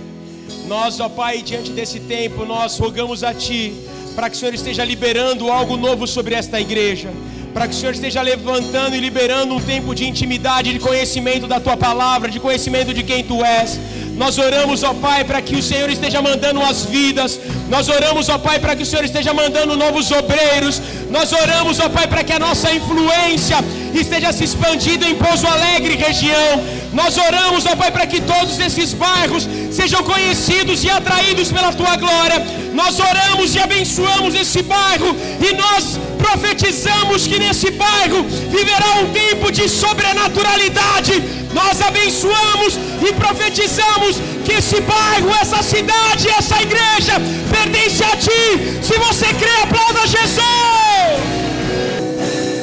[0.67, 3.75] nós, ó Pai, diante desse tempo, nós rogamos a Ti
[4.15, 7.11] para que o Senhor esteja liberando algo novo sobre esta igreja,
[7.53, 11.61] para que o Senhor esteja levantando e liberando um tempo de intimidade, de conhecimento da
[11.61, 13.79] Tua palavra, de conhecimento de quem Tu és.
[14.17, 17.41] Nós oramos, ó Pai, para que o Senhor esteja mandando as vidas.
[17.69, 20.81] Nós oramos, ó Pai, para que o Senhor esteja mandando novos obreiros.
[21.11, 23.57] Nós oramos, ó Pai, para que a nossa influência
[23.93, 26.63] esteja se expandindo em Pouso Alegre região.
[26.93, 31.97] Nós oramos, ó Pai, para que todos esses bairros sejam conhecidos e atraídos pela tua
[31.97, 32.39] glória.
[32.73, 39.51] Nós oramos e abençoamos esse bairro e nós profetizamos que nesse bairro viverá um tempo
[39.51, 41.44] de sobrenaturalidade.
[41.55, 42.75] Nós abençoamos
[43.09, 47.15] e profetizamos que esse bairro, essa cidade, essa igreja
[47.49, 48.83] pertence a ti.
[48.83, 50.45] Se você crê, aplauda Jesus.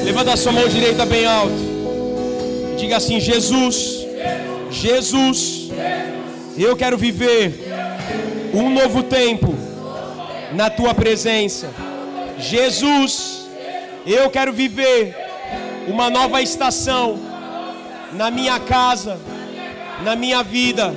[0.04, 1.62] Levanta a sua mão direita bem alto.
[2.78, 4.06] Diga assim: Jesus,
[4.70, 5.70] Jesus,
[6.58, 7.72] eu quero viver
[8.54, 9.56] um novo tempo
[10.54, 11.70] na tua presença.
[12.38, 13.48] Jesus,
[14.06, 15.16] eu quero viver
[15.88, 17.31] uma nova estação
[18.14, 19.20] na minha casa,
[20.04, 20.94] na minha vida,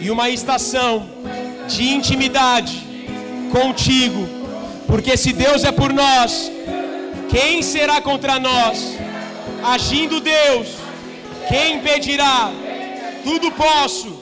[0.00, 1.08] e uma estação
[1.68, 2.86] de intimidade
[3.52, 4.28] contigo,
[4.86, 6.50] porque se Deus é por nós,
[7.28, 8.96] quem será contra nós?
[9.62, 10.68] Agindo Deus,
[11.48, 12.50] quem impedirá?
[13.22, 14.20] Tudo posso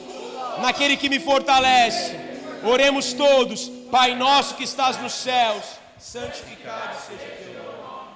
[0.61, 2.15] naquele que me fortalece.
[2.63, 5.63] Oremos todos, Pai nosso que estás nos céus,
[5.97, 8.09] santificado seja teu nome.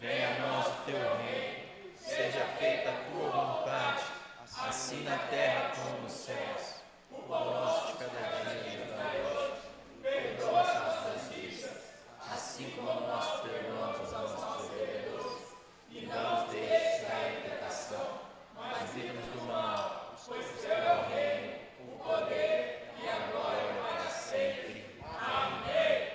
[0.00, 1.68] Venha a nós o teu reino,
[2.04, 2.44] seja
[4.90, 6.80] assim na terra como nos céus.
[7.12, 9.52] O pão nosso de cada dia nos dá hoje.
[10.02, 11.70] Perdoa as nossas dívidas,
[12.28, 15.42] assim como nós perdoamos aos nossos devedores.
[15.92, 18.18] E não nos deixes cair em tentação,
[18.56, 21.52] mas livra-nos do mal, pois teu é o reino,
[21.86, 24.86] o poder e a glória para sempre.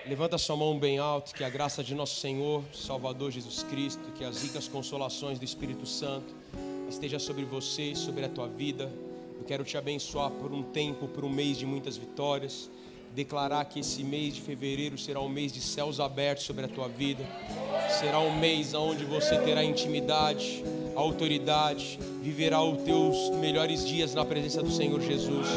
[0.06, 4.26] Levanta sua mão bem alto, que a graça de nosso Senhor, Salvador Jesus Cristo, que
[4.26, 6.36] as ricas consolações do Espírito Santo
[6.90, 8.92] esteja sobre você sobre a tua vida.
[9.38, 12.70] Eu quero te abençoar por um tempo, por um mês de muitas vitórias.
[13.14, 16.88] Declarar que esse mês de fevereiro será um mês de céus abertos sobre a tua
[16.88, 17.24] vida.
[18.00, 20.64] Será um mês onde você terá intimidade,
[20.96, 25.48] autoridade, viverá os teus melhores dias na presença do Senhor Jesus.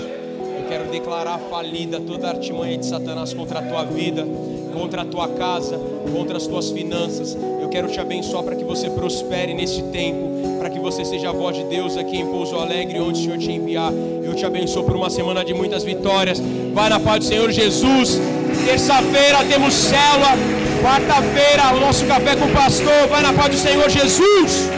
[0.69, 4.27] Quero declarar falida toda artimanha de Satanás contra a tua vida,
[4.74, 5.81] contra a tua casa,
[6.15, 7.36] contra as tuas finanças.
[7.61, 11.32] Eu quero te abençoar para que você prospere nesse tempo, para que você seja a
[11.32, 13.90] voz de Deus aqui em Pouso Alegre, onde o Senhor te enviar.
[14.23, 16.39] Eu te abençoo por uma semana de muitas vitórias.
[16.74, 18.20] Vai na paz do Senhor Jesus.
[18.66, 20.36] Terça-feira temos célula.
[20.82, 23.09] Quarta-feira, o nosso café com o pastor.
[23.09, 24.77] Vai na paz do Senhor Jesus.